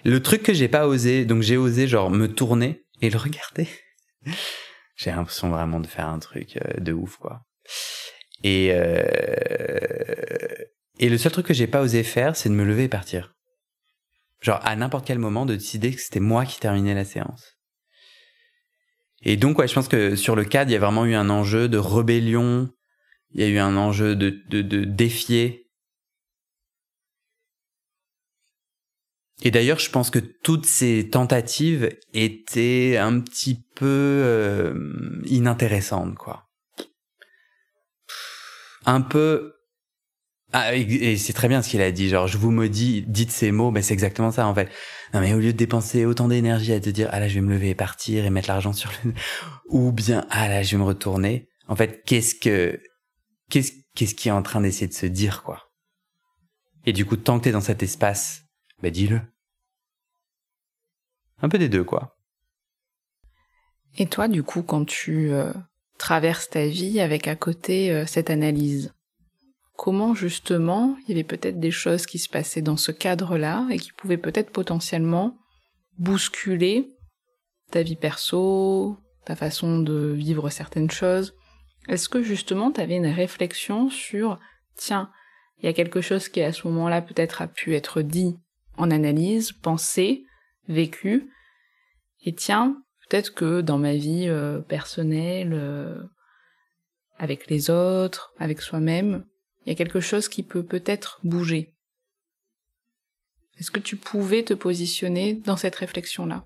[0.04, 3.68] Le truc que j'ai pas osé, donc j'ai osé genre me tourner et le regarder.
[4.96, 7.42] j'ai l'impression vraiment de faire un truc euh, de ouf, quoi.
[8.42, 8.72] Et
[11.00, 13.34] et le seul truc que j'ai pas osé faire, c'est de me lever et partir.
[14.40, 17.58] Genre à n'importe quel moment de décider que c'était moi qui terminais la séance.
[19.22, 21.28] Et donc ouais, je pense que sur le cadre, il y a vraiment eu un
[21.28, 22.70] enjeu de rébellion,
[23.32, 25.66] il y a eu un enjeu de, de, défier.
[29.42, 34.74] et d'ailleurs, je pense que toutes ces tentatives étaient un petit peu euh,
[35.24, 36.50] inintéressantes, quoi.
[38.84, 39.54] Un peu.
[40.52, 42.08] Ah, et, c'est très bien ce qu'il a dit.
[42.08, 44.68] Genre, je vous maudis, dites ces mots, mais c'est exactement ça en fait.
[45.14, 47.40] Non, mais au lieu de dépenser autant d'énergie à te dire, ah là, je vais
[47.40, 49.12] me lever et partir et mettre l'argent sur le,
[49.68, 51.48] ou bien, ah là, je vais me retourner.
[51.68, 52.80] En fait, qu'est-ce que,
[53.48, 55.70] qu'est-ce, qu'est-ce qui est en train d'essayer de se dire, quoi?
[56.84, 58.42] Et du coup, tant que t'es dans cet espace,
[58.82, 59.20] bah dis-le.
[61.42, 62.16] Un peu des deux, quoi.
[63.98, 65.52] Et toi, du coup, quand tu euh,
[65.98, 68.92] traverses ta vie avec à côté euh, cette analyse,
[69.80, 73.78] comment justement il y avait peut-être des choses qui se passaient dans ce cadre-là et
[73.78, 75.38] qui pouvaient peut-être potentiellement
[75.96, 76.86] bousculer
[77.70, 81.34] ta vie perso, ta façon de vivre certaines choses.
[81.88, 84.38] Est-ce que justement tu avais une réflexion sur,
[84.76, 85.10] tiens,
[85.58, 88.36] il y a quelque chose qui à ce moment-là peut-être a pu être dit
[88.76, 90.26] en analyse, pensé,
[90.68, 91.30] vécu,
[92.26, 92.76] et tiens,
[93.08, 96.02] peut-être que dans ma vie euh, personnelle, euh,
[97.16, 99.24] avec les autres, avec soi-même,
[99.70, 101.72] il y a quelque chose qui peut peut-être bouger.
[103.60, 106.44] Est-ce que tu pouvais te positionner dans cette réflexion-là?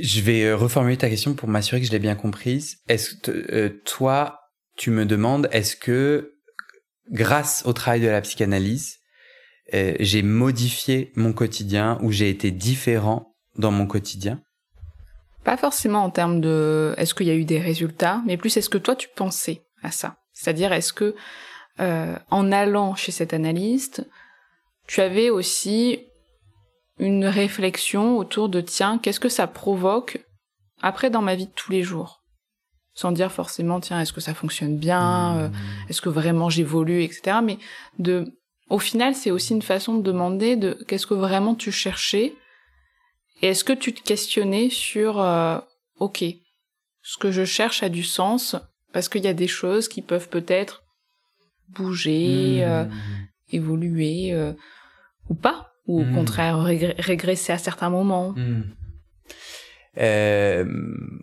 [0.00, 2.76] Je vais euh, reformuler ta question pour m'assurer que je l'ai bien comprise.
[2.88, 4.38] Est-ce que toi,
[4.76, 6.36] tu me demandes, est-ce que
[7.10, 8.98] grâce au travail de la psychanalyse,
[9.74, 14.40] euh, j'ai modifié mon quotidien ou j'ai été différent dans mon quotidien?
[15.42, 18.70] Pas forcément en termes de est-ce qu'il y a eu des résultats, mais plus est-ce
[18.70, 20.18] que toi tu pensais à ça?
[20.36, 21.16] C'est-à-dire est-ce que
[21.80, 24.06] euh, en allant chez cet analyste,
[24.86, 26.00] tu avais aussi
[26.98, 30.24] une réflexion autour de tiens, qu'est-ce que ça provoque
[30.82, 32.22] après dans ma vie de tous les jours?
[32.92, 35.38] Sans dire forcément tiens est-ce que ça fonctionne bien mmh.
[35.38, 35.48] euh,
[35.88, 37.58] est-ce que vraiment j'évolue etc mais
[37.98, 38.32] de
[38.70, 42.34] au final c'est aussi une façon de demander de qu'est-ce que vraiment tu cherchais
[43.42, 45.58] et est-ce que tu te questionnais sur euh,
[45.98, 46.24] ok
[47.02, 48.56] ce que je cherche a du sens
[48.92, 50.84] parce qu'il y a des choses qui peuvent peut-être
[51.68, 52.68] bouger mmh.
[52.68, 52.84] euh,
[53.50, 54.52] évoluer
[55.28, 56.14] ou pas ou au mmh.
[56.14, 58.34] contraire régresser à certains moments
[59.98, 60.64] euh,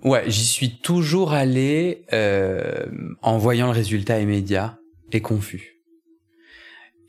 [0.04, 2.86] ouais, j'y suis toujours allé euh,
[3.22, 4.78] en voyant le résultat immédiat
[5.12, 5.82] et confus.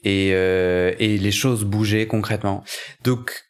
[0.05, 2.63] Et, euh, et les choses bougeaient concrètement.
[3.05, 3.45] Donc,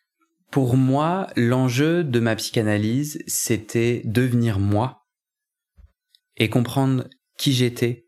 [0.53, 5.04] pour moi, l'enjeu de ma psychanalyse, c'était devenir moi
[6.37, 8.07] et comprendre qui j'étais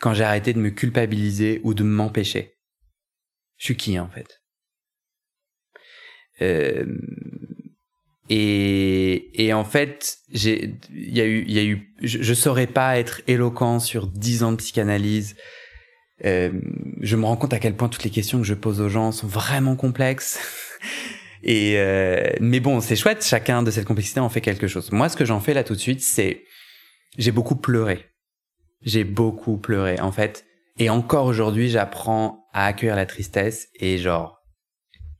[0.00, 2.58] quand j'ai arrêté de me culpabiliser ou de m'empêcher.
[3.56, 4.42] Je suis qui en fait?
[6.40, 6.84] Euh,
[8.28, 12.34] et, et en fait, j'ai, il y a eu, il y a eu, je, je
[12.34, 15.36] saurais pas être éloquent sur dix ans de psychanalyse.
[16.24, 16.52] Euh,
[17.00, 19.12] je me rends compte à quel point toutes les questions que je pose aux gens
[19.12, 20.38] sont vraiment complexes.
[21.42, 23.24] Et euh, mais bon, c'est chouette.
[23.24, 24.92] Chacun de cette complexité en fait quelque chose.
[24.92, 26.44] Moi, ce que j'en fais là tout de suite, c'est
[27.18, 28.06] j'ai beaucoup pleuré.
[28.82, 30.44] J'ai beaucoup pleuré en fait.
[30.78, 34.40] Et encore aujourd'hui, j'apprends à accueillir la tristesse et genre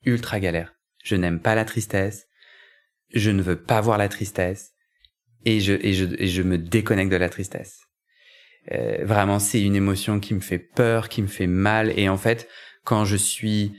[0.05, 0.75] ultra galère.
[1.05, 2.27] Je n'aime pas la tristesse
[3.13, 4.73] je ne veux pas voir la tristesse
[5.45, 7.81] et je, me déconnecte de la tristesse.
[8.71, 11.99] Euh, vraiment, c'est une émotion qui me fait peur, qui me fait mal.
[11.99, 12.49] Et en fait,
[12.85, 13.73] quand je suis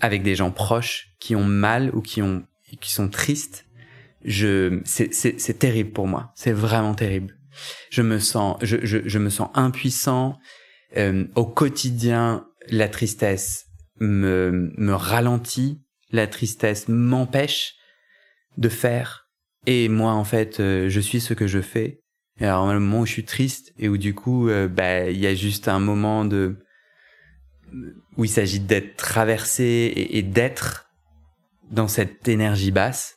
[0.00, 3.66] avec des gens proches qui ont mal ou qui sont tristes,
[4.24, 6.32] je c'est terrible pour moi.
[6.34, 7.36] C'est vraiment terrible.
[7.90, 10.38] Je me sens je je, je me sens impuissant.
[10.96, 13.66] Euh, au quotidien, la tristesse
[14.00, 15.80] me me ralentit.
[16.10, 17.74] La tristesse m'empêche
[18.56, 19.28] de faire.
[19.66, 22.00] Et moi, en fait, euh, je suis ce que je fais.
[22.40, 25.18] Et alors, le moment où je suis triste et où du coup, euh, bah, il
[25.18, 26.56] y a juste un moment de
[28.16, 30.90] où il s'agit d'être traversé et, d'être
[31.70, 33.16] dans cette énergie basse.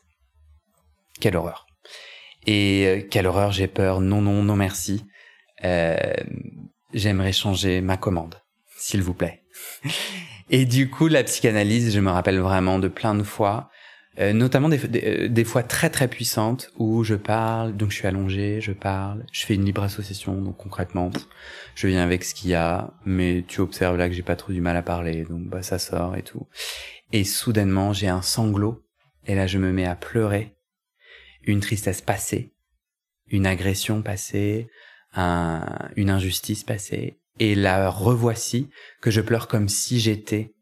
[1.19, 1.67] Quelle horreur.
[2.45, 4.01] Et euh, quelle horreur, j'ai peur.
[4.01, 5.06] Non, non, non, merci.
[6.93, 8.41] J'aimerais changer ma commande,
[8.77, 9.43] s'il vous plaît.
[10.49, 13.69] Et du coup, la psychanalyse, je me rappelle vraiment de plein de fois
[14.19, 18.08] euh, notamment des, euh, des, fois très très puissantes où je parle, donc je suis
[18.08, 21.12] allongé, je parle, je fais une libre association, donc concrètement,
[21.75, 24.51] je viens avec ce qu'il y a, mais tu observes là que j'ai pas trop
[24.51, 26.47] du mal à parler, donc bah ça sort et tout.
[27.13, 28.84] Et soudainement j'ai un sanglot,
[29.27, 30.56] et là je me mets à pleurer,
[31.47, 32.53] une tristesse passée,
[33.27, 34.69] une agression passée,
[35.13, 38.69] un, une injustice passée, et la revoici
[39.01, 40.53] que je pleure comme si j'étais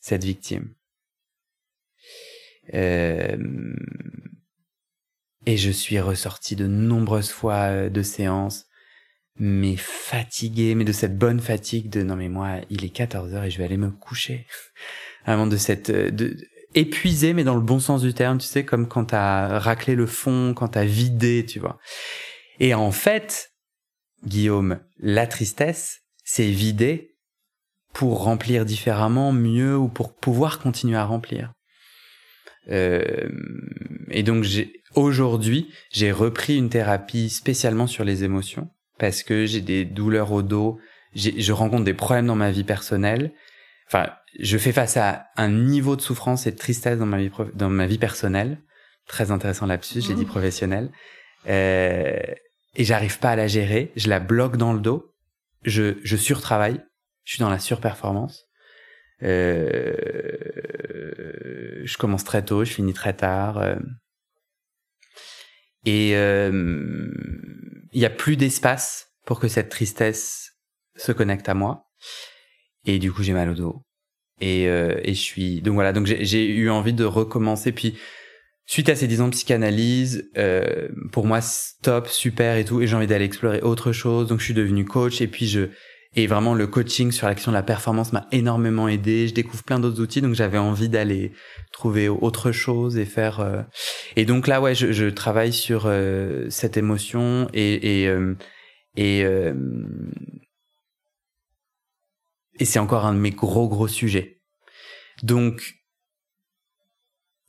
[0.00, 0.74] cette victime.
[2.74, 3.36] Euh,
[5.46, 8.66] et je suis ressorti de nombreuses fois euh, de séances,
[9.36, 13.44] mais fatigué, mais de cette bonne fatigue de non mais moi, il est 14 heures
[13.44, 14.46] et je vais aller me coucher.
[15.26, 16.36] vraiment de cette de,
[16.74, 20.06] épuisé mais dans le bon sens du terme tu sais comme quand t'as raclé le
[20.06, 21.78] fond quand t'as vidé tu vois.
[22.58, 23.52] Et en fait
[24.24, 27.16] Guillaume la tristesse c'est vider
[27.92, 31.52] pour remplir différemment mieux ou pour pouvoir continuer à remplir.
[32.68, 33.28] Euh,
[34.10, 34.44] et donc
[34.94, 40.42] aujourd'hui j'ai repris une thérapie spécialement sur les émotions parce que j'ai des douleurs au
[40.42, 40.78] dos.
[41.14, 43.32] Je rencontre des problèmes dans ma vie personnelle
[43.90, 47.30] enfin je fais face à un niveau de souffrance et de tristesse dans ma vie
[47.54, 48.62] dans ma vie personnelle.
[49.06, 50.28] Très intéressant là-dessus j'ai dit mmh.
[50.28, 50.90] professionnel.
[51.48, 52.20] Euh,
[52.76, 53.92] et j'arrive pas à la gérer.
[53.96, 55.12] Je la bloque dans le dos.
[55.64, 56.80] Je je surtravaille.
[57.24, 58.46] Je suis dans la surperformance.
[59.22, 59.92] Euh,
[61.84, 63.58] je commence très tôt je finis très tard.
[63.58, 63.76] Euh,
[65.84, 67.10] et euh,
[67.92, 70.52] il y a plus d'espace pour que cette tristesse
[70.96, 71.86] se connecte à moi
[72.86, 73.82] et du coup j'ai mal au dos.
[74.40, 75.92] Et, euh, et je suis donc voilà.
[75.92, 77.72] Donc j'ai eu envie de recommencer.
[77.72, 77.96] Puis
[78.66, 82.80] suite à ces dix ans de psychanalyse euh, pour moi stop super et tout.
[82.80, 84.28] Et j'ai envie d'aller explorer autre chose.
[84.28, 85.20] Donc je suis devenu coach.
[85.20, 85.68] Et puis je
[86.16, 89.28] et vraiment le coaching sur l'action de la performance m'a énormément aidé.
[89.28, 90.22] Je découvre plein d'autres outils.
[90.22, 91.32] Donc j'avais envie d'aller
[91.72, 93.62] trouver autre chose et faire euh...
[94.16, 97.46] et donc là ouais je, je travaille sur euh, cette émotion.
[97.52, 98.34] Et et euh,
[98.96, 99.54] et, euh,
[102.60, 104.42] et c'est encore un de mes gros gros sujets.
[105.22, 105.74] Donc,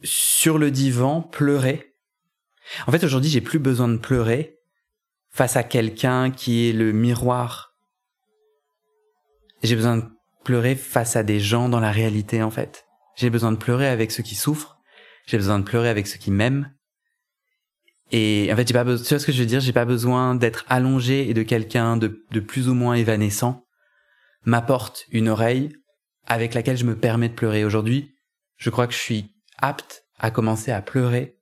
[0.02, 1.94] sur le divan, pleurer.
[2.88, 4.58] En fait, aujourd'hui, j'ai plus besoin de pleurer
[5.30, 7.74] face à quelqu'un qui est le miroir.
[9.64, 10.06] J'ai besoin de
[10.44, 12.86] pleurer face à des gens dans la réalité, en fait.
[13.18, 14.80] J'ai besoin de pleurer avec ceux qui souffrent.
[15.28, 16.74] J'ai besoin de pleurer avec ceux qui m'aiment.
[18.12, 19.60] Et en fait, j'ai pas besoin, tu vois ce que je veux dire?
[19.60, 23.66] J'ai pas besoin d'être allongé et de quelqu'un de, de plus ou moins évanescent
[24.46, 25.72] m'apporte une oreille
[26.26, 27.66] avec laquelle je me permets de pleurer.
[27.66, 28.16] Aujourd'hui,
[28.58, 31.38] je crois que je suis apte à commencer à pleurer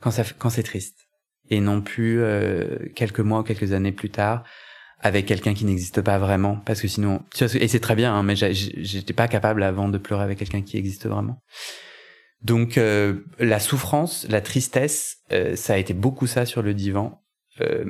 [0.00, 0.10] quand
[0.50, 1.08] c'est triste.
[1.50, 4.44] Et non plus euh, quelques mois ou quelques années plus tard
[5.02, 6.56] avec quelqu'un qui n'existe pas vraiment.
[6.56, 10.22] Parce que sinon et c'est très bien hein, mais j'étais pas capable avant de pleurer
[10.22, 11.42] avec quelqu'un qui existe vraiment.
[12.40, 17.20] Donc euh, la souffrance la tristesse euh, ça a été beaucoup ça sur le divan.
[17.60, 17.84] Euh,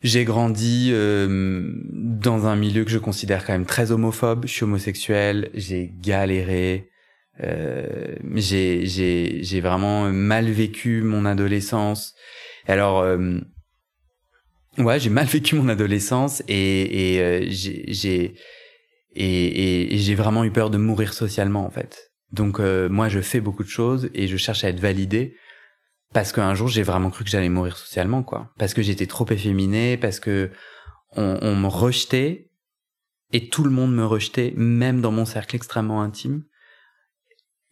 [0.00, 4.46] j'ai grandi euh, dans un milieu que je considère quand même très homophobe.
[4.46, 6.90] Je suis homosexuel, j'ai galéré,
[7.42, 12.14] euh, j'ai j'ai j'ai vraiment mal vécu mon adolescence.
[12.66, 13.38] Alors euh,
[14.78, 18.34] ouais, j'ai mal vécu mon adolescence et et euh, j'ai j'ai
[19.14, 22.12] et, et, j'ai vraiment eu peur de mourir socialement en fait.
[22.30, 25.34] Donc euh, moi je fais beaucoup de choses et je cherche à être validé
[26.12, 28.52] parce qu'un jour j'ai vraiment cru que j'allais mourir socialement quoi.
[28.58, 30.50] Parce que j'étais trop efféminé parce que
[31.12, 32.50] on, me rejetait
[33.32, 36.44] et tout le monde me rejetait même dans mon cercle extrêmement intime.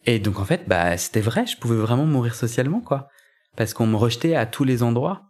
[0.05, 3.09] Et donc en fait bah c'était vrai je pouvais vraiment mourir socialement quoi.
[3.55, 5.23] Parce qu'on me rejetait à tous les endroits.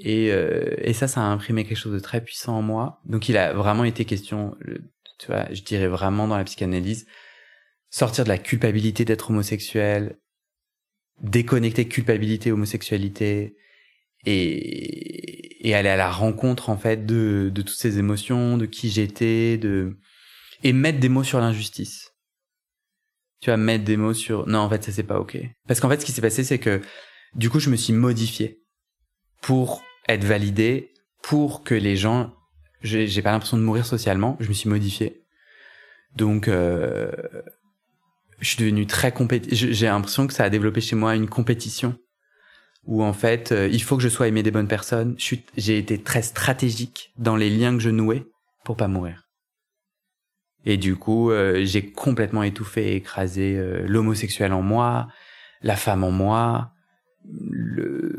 [0.00, 3.00] Et, euh, et ça ça a imprimé quelque chose de très puissant en moi.
[3.04, 4.56] Donc il a vraiment été question
[5.18, 7.06] tu vois je dirais vraiment dans la psychanalyse
[7.90, 10.18] sortir de la culpabilité d'être homosexuel
[11.20, 13.56] déconnecter culpabilité, homosexualité
[14.24, 18.90] et, et aller à la rencontre en fait de, de toutes ces émotions, de qui
[18.90, 19.96] j'étais, de
[20.64, 22.12] et mettre des mots sur l'injustice.
[23.40, 25.38] Tu vas mettre des mots sur non en fait ça c'est pas ok.
[25.66, 26.80] Parce qu'en fait ce qui s'est passé c'est que
[27.34, 28.62] du coup je me suis modifié
[29.40, 32.34] pour être validé, pour que les gens
[32.82, 35.24] j'ai pas l'impression de mourir socialement, je me suis modifié.
[36.14, 37.10] Donc euh,
[38.38, 39.72] je suis devenu très compétitif.
[39.72, 41.98] J'ai l'impression que ça a développé chez moi une compétition
[42.84, 45.14] où en fait, euh, il faut que je sois aimé des bonnes personnes.
[45.56, 48.24] J'ai été très stratégique dans les liens que je nouais
[48.64, 49.28] pour pas mourir.
[50.64, 55.08] Et du coup, euh, j'ai complètement étouffé et écrasé euh, l'homosexuel en moi,
[55.60, 56.72] la femme en moi,
[57.24, 58.14] le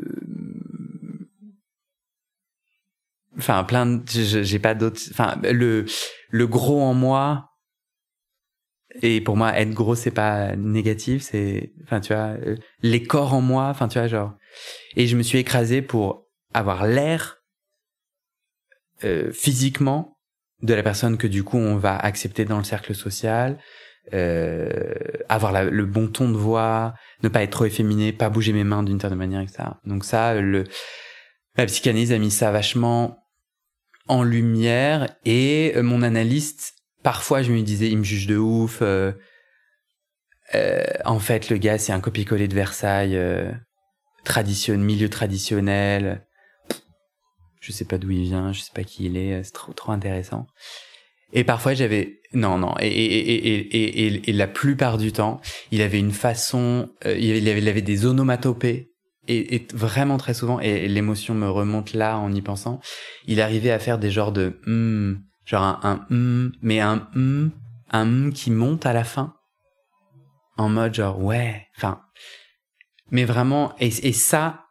[3.37, 5.85] enfin plein de j'ai pas d'autres enfin le
[6.29, 7.48] le gros en moi
[9.01, 13.33] et pour moi être gros c'est pas négatif c'est enfin tu vois euh, les corps
[13.33, 14.33] en moi enfin tu vois genre.
[14.95, 17.37] Et je me suis écrasé pour avoir l'air
[19.03, 20.17] euh, physiquement
[20.61, 23.59] de la personne que du coup on va accepter dans le cercle social
[24.13, 24.93] euh,
[25.29, 28.81] avoir le bon ton de voix ne pas être trop efféminé pas bouger mes mains
[28.81, 30.63] d'une certaine manière etc donc ça le
[31.55, 33.19] la psychanalyse a mis ça vachement
[34.07, 36.73] en lumière et euh, mon analyste
[37.03, 39.11] parfois je me disais il me juge de ouf euh,
[40.55, 43.51] euh, en fait le gars c'est un copier-coller de Versailles euh,
[44.69, 46.25] milieu traditionnel.
[47.61, 49.91] Je sais pas d'où il vient je sais pas qui il est c'est trop trop
[49.91, 50.47] intéressant.
[51.33, 55.41] Et parfois j'avais non non et la plupart du temps
[55.71, 58.91] il avait une façon euh, il, avait, des onomatopées
[59.27, 62.79] et, vraiment très souvent et, l'émotion me remonte là en y pensant
[63.25, 65.15] il arrivait à faire des genres de mm,
[65.49, 67.51] genre un, un mm, mais un mm,
[67.91, 69.35] un mm qui monte à la fin
[70.57, 72.01] en mode genre ouais enfin
[73.11, 74.65] mais vraiment et, ça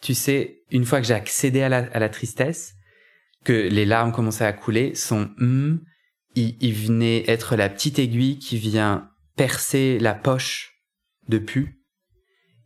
[0.00, 2.74] tu sais une fois que j'ai accédé à la, à la tristesse
[3.44, 5.80] que les larmes commençaient à couler, son hum,
[6.34, 10.72] il, venait être la petite aiguille qui vient percer la poche
[11.28, 11.80] de pu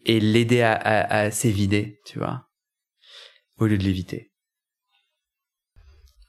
[0.07, 2.49] et l'aider à, à, s'évider, tu vois,
[3.59, 4.33] au lieu de l'éviter.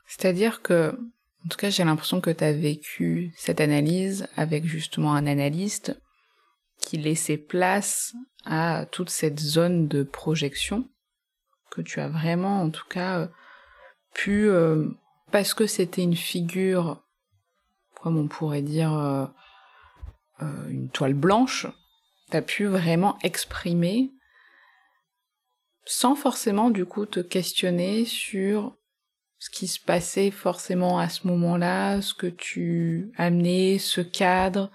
[0.09, 0.99] C'est-à-dire que,
[1.45, 6.01] en tout cas, j'ai l'impression que tu as vécu cette analyse avec justement un analyste
[6.81, 10.89] qui laissait place à toute cette zone de projection
[11.69, 13.29] que tu as vraiment, en tout cas,
[14.15, 14.87] pu, euh,
[15.31, 17.03] parce que c'était une figure,
[18.01, 19.27] comme on pourrait dire, euh,
[20.41, 21.67] euh, une toile blanche,
[22.31, 24.11] t'as pu vraiment exprimer
[25.85, 28.78] sans forcément du coup te questionner sur
[29.39, 34.69] ce qui se passait forcément à ce moment-là, ce que tu amenais, ce cadre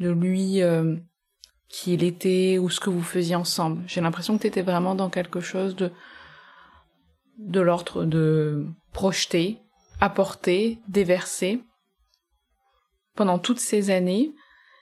[0.00, 0.60] de lui
[1.68, 3.82] qui il était ou ce que vous faisiez ensemble.
[3.86, 5.92] J'ai l'impression que tu étais vraiment dans quelque chose de
[7.38, 9.58] de l'ordre de projeter,
[10.00, 11.62] apporter, déverser
[13.14, 14.32] pendant toutes ces années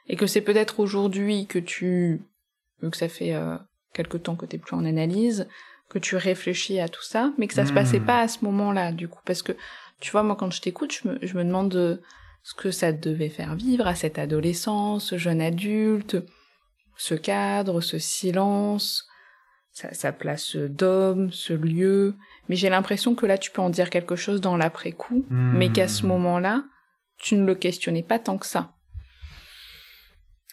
[0.09, 2.23] et que c'est peut-être aujourd'hui que tu,
[2.83, 3.57] vu que ça fait euh,
[3.93, 5.49] quelque temps que t'es plus en analyse,
[5.91, 8.07] que tu réfléchis à tout ça, mais que ça se passait hmm.
[8.07, 9.53] pas à ce moment-là, du coup, parce que
[10.01, 12.01] tu vois, moi quand je t'écoute, je me, je me demande de
[12.43, 16.17] ce que ça devait faire vivre à cette adolescence, ce jeune adulte,
[16.97, 19.07] ce cadre, ce silence,
[19.73, 22.17] sa, place d'homme, ce lieu.
[22.49, 25.89] Mais j'ai l'impression que là, tu peux en dire quelque chose dans l'après-coup, mais qu'à
[25.89, 26.09] ce hmm.
[26.09, 26.65] moment-là,
[27.19, 28.75] tu ne le questionnais pas tant que ça.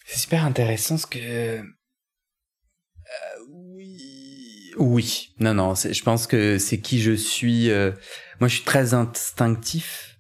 [0.06, 1.62] C'est super intéressant ce que...
[4.78, 5.30] oui...
[5.40, 7.70] Non, non, je pense que c'est qui je suis.
[7.70, 7.92] Euh,
[8.40, 10.18] moi, je suis très instinctif.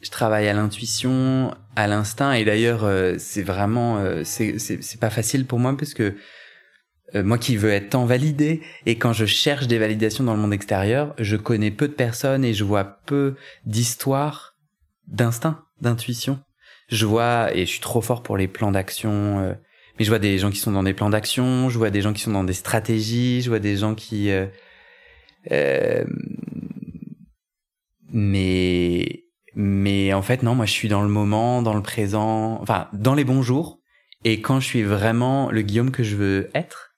[0.00, 4.04] Je travaille à l'intuition, à l'instinct, et d'ailleurs, euh, c'est vraiment...
[4.24, 6.16] c'est pas facile pour moi parce que
[7.14, 10.40] euh, moi qui veux être tant validé, et quand je cherche des validations dans le
[10.40, 14.54] monde extérieur, je connais peu de personnes et je vois peu d'histoires
[15.08, 16.40] d'instinct, d'intuition.
[16.88, 19.54] Je vois, et je suis trop fort pour les plans d'action, euh,
[19.98, 22.12] mais je vois des gens qui sont dans des plans d'action, je vois des gens
[22.12, 24.30] qui sont dans des stratégies, je vois des gens qui...
[24.30, 24.46] Euh,
[25.50, 26.04] euh,
[28.12, 29.24] mais
[29.54, 33.14] mais en fait non moi je suis dans le moment dans le présent enfin dans
[33.14, 33.80] les bons jours
[34.24, 36.92] et quand je suis vraiment le Guillaume que je veux être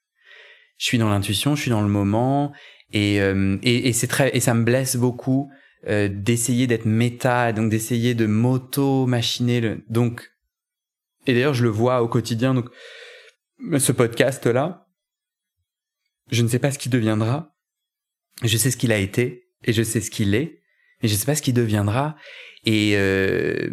[0.79, 2.53] je suis dans l'intuition, je suis dans le moment,
[2.93, 5.51] et, euh, et, c'est très, et ça me blesse beaucoup
[5.89, 9.61] euh, d'essayer d'être méta, donc d'essayer de m'auto-machiner.
[9.61, 10.31] Le, donc,
[11.27, 12.55] et d'ailleurs, je le vois au quotidien.
[12.55, 12.69] Donc,
[13.79, 14.87] ce podcast-là,
[16.31, 17.55] je ne sais pas ce qu'il deviendra.
[18.43, 20.63] Je sais ce qu'il a été et je sais ce qu'il est,
[21.03, 22.17] mais je sais pas ce qu'il deviendra.
[22.65, 23.71] Et euh,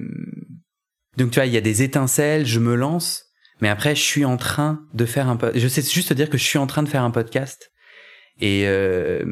[1.17, 2.45] donc, tu vois, il y a des étincelles.
[2.45, 3.31] Je me lance
[3.61, 6.43] mais après, je suis en train de faire un Je sais juste dire que je
[6.43, 7.71] suis en train de faire un podcast.
[8.39, 9.23] Et, euh,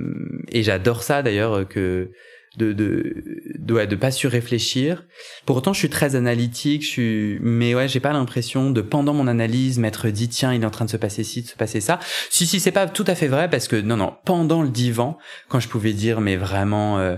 [0.50, 2.12] et j'adore ça d'ailleurs que
[2.60, 3.24] de de
[3.58, 5.06] de, ouais, de pas surréfléchir.
[5.46, 6.84] Pour autant, je suis très analytique.
[6.84, 10.62] Je suis, mais ouais, j'ai pas l'impression de pendant mon analyse m'être dit tiens, il
[10.62, 12.00] est en train de se passer ci, de se passer ça.
[12.30, 15.18] Si si, c'est pas tout à fait vrai parce que non non, pendant le divan,
[15.48, 17.00] quand je pouvais dire mais vraiment.
[17.00, 17.16] Euh,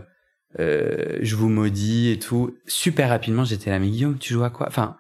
[0.59, 2.57] euh, je vous maudis et tout.
[2.67, 4.67] Super rapidement, j'étais là, mais Guillaume, tu joues à quoi?
[4.67, 4.97] Enfin,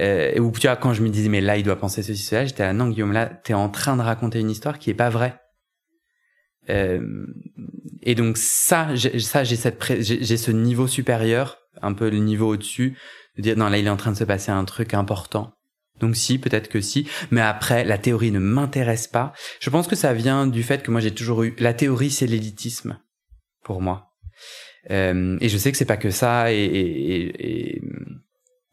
[0.00, 2.44] euh, ou tu vois, quand je me disais, mais là, il doit penser ceci, cela,
[2.44, 5.08] j'étais là, non, Guillaume, là, t'es en train de raconter une histoire qui est pas
[5.08, 5.34] vraie.
[6.70, 7.26] Euh,
[8.02, 8.88] et donc ça,
[9.18, 12.96] ça, j'ai cette, j'ai ce niveau supérieur, un peu le niveau au-dessus,
[13.36, 15.52] de dire, non, là, il est en train de se passer un truc important.
[16.00, 19.32] Donc si, peut-être que si, mais après, la théorie ne m'intéresse pas.
[19.60, 22.26] Je pense que ça vient du fait que moi, j'ai toujours eu, la théorie, c'est
[22.26, 22.98] l'élitisme,
[23.64, 24.12] pour moi.
[24.90, 27.82] Euh, et je sais que c'est pas que ça, et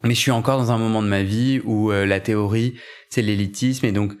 [0.06, 2.74] mais je suis encore dans un moment de ma vie où euh, la théorie
[3.10, 4.12] c'est l'élitisme et donc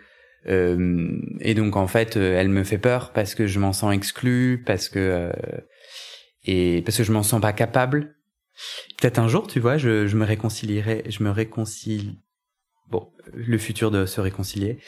[0.48, 3.94] euh, et donc en fait euh, elle me fait peur parce que je m'en sens
[3.94, 5.30] exclu parce que
[6.44, 8.14] et parce que je m'en sens pas capable
[8.98, 12.20] peut-être un jour tu vois je, me réconcilierai je me réconcilie
[12.88, 14.78] bon le futur de se réconcilier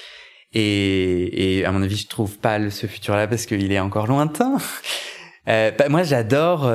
[0.55, 4.59] et, à mon avis je trouve pas ce futur là parce qu'il est encore lointain
[5.47, 6.71] bah, moi j'adore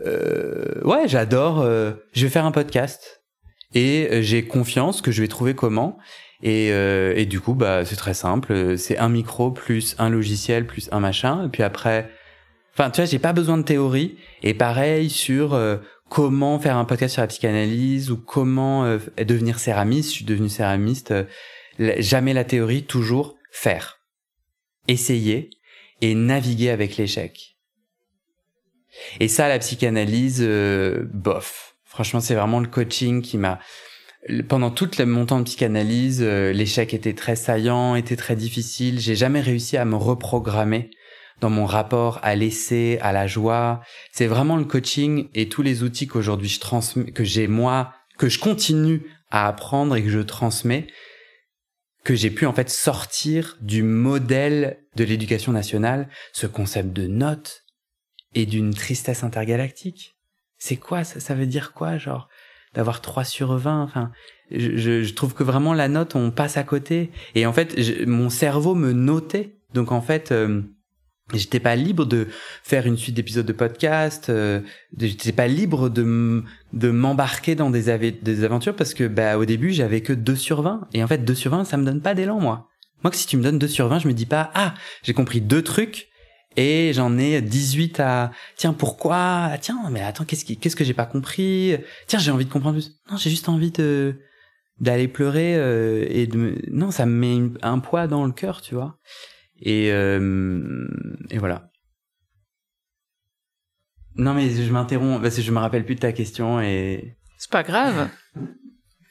[0.00, 1.60] euh, ouais, j'adore.
[1.60, 3.22] Euh, je vais faire un podcast
[3.74, 5.98] et euh, j'ai confiance que je vais trouver comment.
[6.44, 8.78] Et, euh, et du coup, bah, c'est très simple.
[8.78, 11.46] C'est un micro plus un logiciel plus un machin.
[11.46, 12.08] Et puis après,
[12.74, 14.16] enfin, tu vois, j'ai pas besoin de théorie.
[14.44, 15.58] Et pareil sur
[16.08, 20.10] comment faire un podcast sur la psychanalyse ou comment euh, devenir céramiste.
[20.10, 21.10] Je suis devenu céramiste.
[21.10, 21.24] Euh,
[21.98, 24.00] jamais la théorie, toujours faire.
[24.86, 25.50] Essayer
[26.00, 27.56] et naviguer avec l'échec.
[29.18, 31.74] Et ça, la psychanalyse, euh, bof.
[31.84, 33.58] Franchement, c'est vraiment le coaching qui m'a...
[34.48, 38.98] Pendant toute le montant de psychanalyse, l'échec était très saillant, était très difficile.
[38.98, 40.90] J'ai jamais réussi à me reprogrammer
[41.40, 43.82] dans mon rapport à l'essai, à la joie.
[44.12, 48.28] C'est vraiment le coaching et tous les outils qu'aujourd'hui je transmets, que j'ai moi, que
[48.28, 50.86] je continue à apprendre et que je transmets,
[52.02, 57.64] que j'ai pu en fait sortir du modèle de l'éducation nationale, ce concept de notes
[58.34, 60.14] et d'une tristesse intergalactique.
[60.56, 62.28] C'est quoi ça, ça veut dire quoi genre?
[62.74, 64.10] D'avoir 3 sur 20 enfin
[64.50, 68.30] je, je, trouve que vraiment la note on passe à côté et en fait mon
[68.30, 70.62] cerveau me notait donc en fait euh,
[71.32, 72.28] J'étais pas libre de
[72.62, 74.28] faire une suite d'épisodes de podcast.
[74.28, 74.60] Euh,
[74.98, 76.44] j'étais pas libre de
[76.74, 80.60] de m'embarquer dans des, des aventures parce que bah au début j'avais que 2 sur
[80.60, 82.68] 20 et en fait 2 sur 20 ça me donne pas d'élan moi.
[83.02, 85.14] Moi que si tu me donnes 2 sur 20 je me dis pas ah j'ai
[85.14, 86.08] compris deux trucs
[86.56, 89.52] et j'en ai 18 à tiens pourquoi?
[89.60, 91.76] Tiens mais attends qu'est-ce qui qu'est-ce que j'ai pas compris?
[92.06, 94.20] Tiens j'ai envie de comprendre plus non j'ai juste envie de
[94.80, 98.74] d'aller pleurer euh, et de non ça me met un poids dans le cœur tu
[98.74, 98.98] vois
[99.60, 100.88] et, euh,
[101.30, 101.70] et voilà.
[104.16, 107.16] Non mais je m'interromps parce que je me rappelle plus de ta question et.
[107.38, 108.08] C'est pas grave.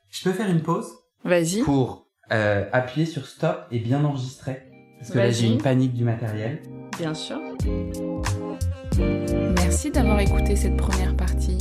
[0.10, 0.88] Je peux faire une pause?
[1.24, 1.62] Vas-y.
[1.62, 4.64] Pour euh, appuyer sur stop et bien enregistrer.
[5.04, 6.62] Parce que là j'ai une panique du matériel.
[6.98, 7.38] Bien sûr.
[9.58, 11.58] Merci d'avoir écouté cette première partie.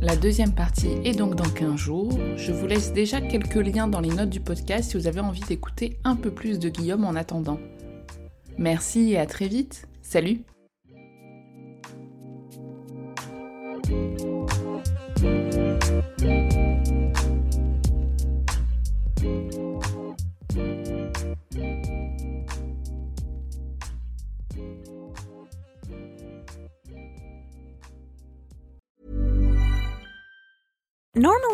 [0.00, 2.18] La deuxième partie est donc dans 15 jours.
[2.36, 5.42] Je vous laisse déjà quelques liens dans les notes du podcast si vous avez envie
[5.42, 7.60] d'écouter un peu plus de Guillaume en attendant.
[8.56, 9.86] Merci et à très vite.
[10.00, 10.40] Salut